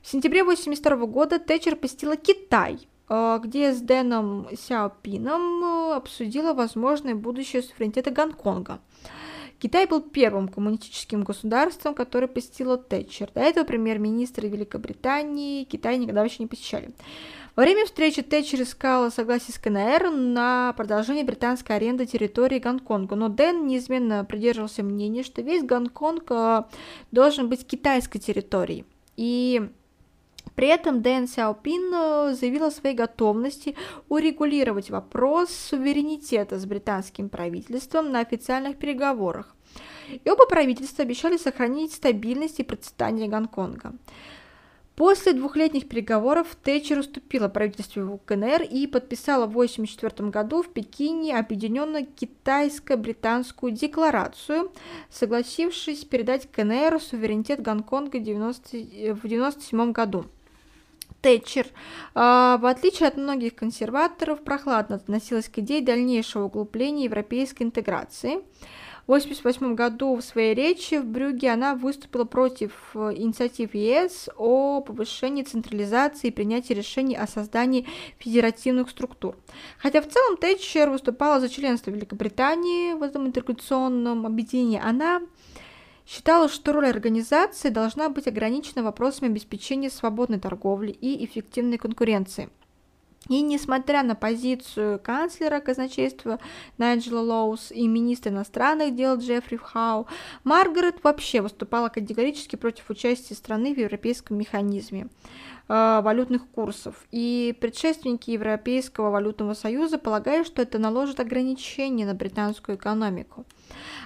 [0.01, 7.63] В сентябре 1982 года Тэтчер посетила Китай– где с Дэном Сяопином э, обсудила возможное будущее
[7.63, 8.79] суверенитета Гонконга.
[9.59, 13.29] Китай был первым коммунистическим государством, которое посетило Тэтчер.
[13.33, 16.91] До этого премьер-министры Великобритании Китай никогда еще не посещали.
[17.55, 23.27] Во время встречи Тэтчер искала согласие с КНР на продолжение британской аренды территории Гонконга, но
[23.27, 26.63] Дэн неизменно придерживался мнения, что весь Гонконг э,
[27.11, 28.85] должен быть китайской территорией.
[29.17, 29.69] И
[30.55, 33.75] при этом Дэн Сяопин э, заявил о своей готовности
[34.07, 39.55] урегулировать вопрос суверенитета с британским правительством на официальных переговорах.
[40.23, 43.93] И оба правительства обещали сохранить стабильность и процветание Гонконга.
[44.99, 52.05] После двухлетних переговоров Тэтчер уступила правительству КНР и подписала в 1984 году в Пекине объединенную
[52.05, 54.73] китайско-британскую декларацию,
[55.09, 60.25] согласившись передать КНР суверенитет Гонконга 90, в 1997 году.
[61.21, 61.67] Тэтчер,
[62.15, 68.39] а, в отличие от многих консерваторов, прохладно относилась к идее дальнейшего углубления европейской интеграции–
[69.09, 74.81] в 1988 году в своей речи в Брюге она выступила против э, инициатив ЕС о
[74.81, 77.87] повышении централизации и принятии решений о создании
[78.19, 79.35] федеративных структур.
[79.79, 85.23] Хотя в целом Тэтчер выступала за членство Великобритании в этом интеграционном объединении, она
[86.09, 92.49] считала, что роль организации должна быть ограничена вопросами обеспечения свободной торговли и эффективной конкуренции.
[93.27, 96.39] И несмотря на позицию канцлера казначейства
[96.77, 100.07] Найджела Лоус и министра иностранных дел Джеффри Хау,
[100.43, 105.09] Маргарет вообще выступала категорически против участия страны в европейском механизме
[105.69, 106.95] валютных курсов.
[107.11, 113.45] И предшественники Европейского валютного союза полагают, что это наложит ограничения на британскую экономику.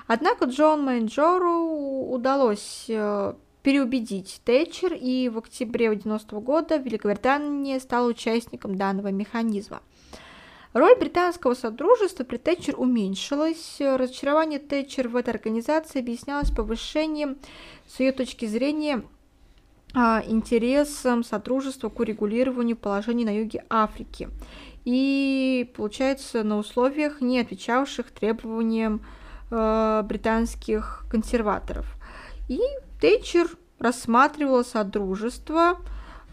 [0.07, 3.33] Однако Джон Мейнджору удалось э,
[3.63, 9.81] переубедить Тэтчер, и в октябре 1990 года Великобритания стала участником данного механизма.
[10.73, 13.77] Роль британского содружества при Тэтчер уменьшилась.
[13.79, 17.37] Разочарование Тэтчер в этой организации объяснялось повышением,
[17.87, 19.03] с ее точки зрения,
[19.95, 24.29] а, интересом содружества к урегулированию положений на юге Африки.
[24.85, 29.05] И, получается, на условиях, не отвечавших требованиям
[29.49, 31.85] э, британских консерваторов.
[32.49, 32.59] И
[32.99, 33.47] Тэтчер
[33.79, 35.77] рассматривала Содружество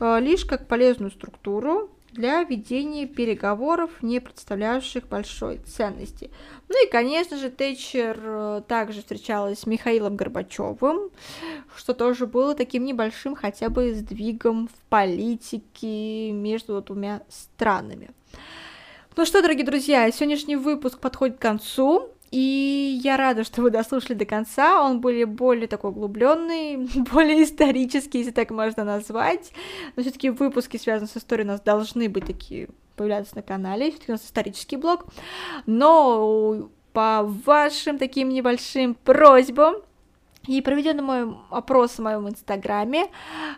[0.01, 6.31] э, лишь как полезную структуру для ведения переговоров, не представлявших большой ценности.
[6.69, 11.11] Ну и, конечно же, Тэтчер э, также встречалась с Михаилом Горбачевым,
[11.77, 18.11] что тоже было таким небольшим хотя бы сдвигом в политике между двумя странами.
[19.17, 22.11] Ну что, дорогие друзья, сегодняшний выпуск подходит к концу.
[22.31, 24.85] И я рада, что вы дослушали до конца.
[24.85, 26.77] Он более, более такой углубленный,
[27.13, 29.53] более исторический, если так можно назвать.
[29.97, 33.91] Но все-таки выпуски, связанные с историей, у нас должны быть такие появляться на канале.
[33.91, 35.07] Все-таки у нас исторический блог.
[35.67, 39.77] Но по вашим таким небольшим просьбам
[40.47, 43.07] и проведенный опрос в моем инстаграме,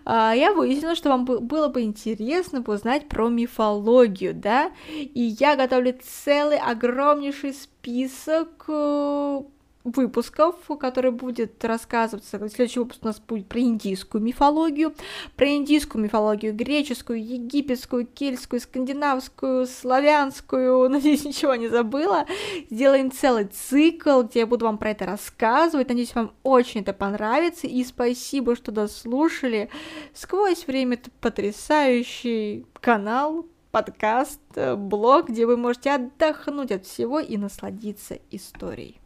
[0.04, 5.96] а, я выяснила, что вам было бы интересно узнать про мифологию, да, и я готовлю
[6.02, 9.42] целый огромнейший список э,
[9.84, 14.94] выпусков, который будет рассказываться, следующий выпуск у нас будет про индийскую мифологию,
[15.36, 22.26] про индийскую мифологию, греческую, египетскую, кельтскую, скандинавскую, славянскую, надеюсь, ничего не забыла.
[22.70, 27.66] Сделаем целый цикл, где я буду вам про это рассказывать, надеюсь, вам очень это понравится,
[27.66, 29.68] и спасибо, что дослушали.
[30.14, 34.40] Сквозь время это потрясающий канал, подкаст,
[34.76, 39.01] блог, где вы можете отдохнуть от всего и насладиться историей.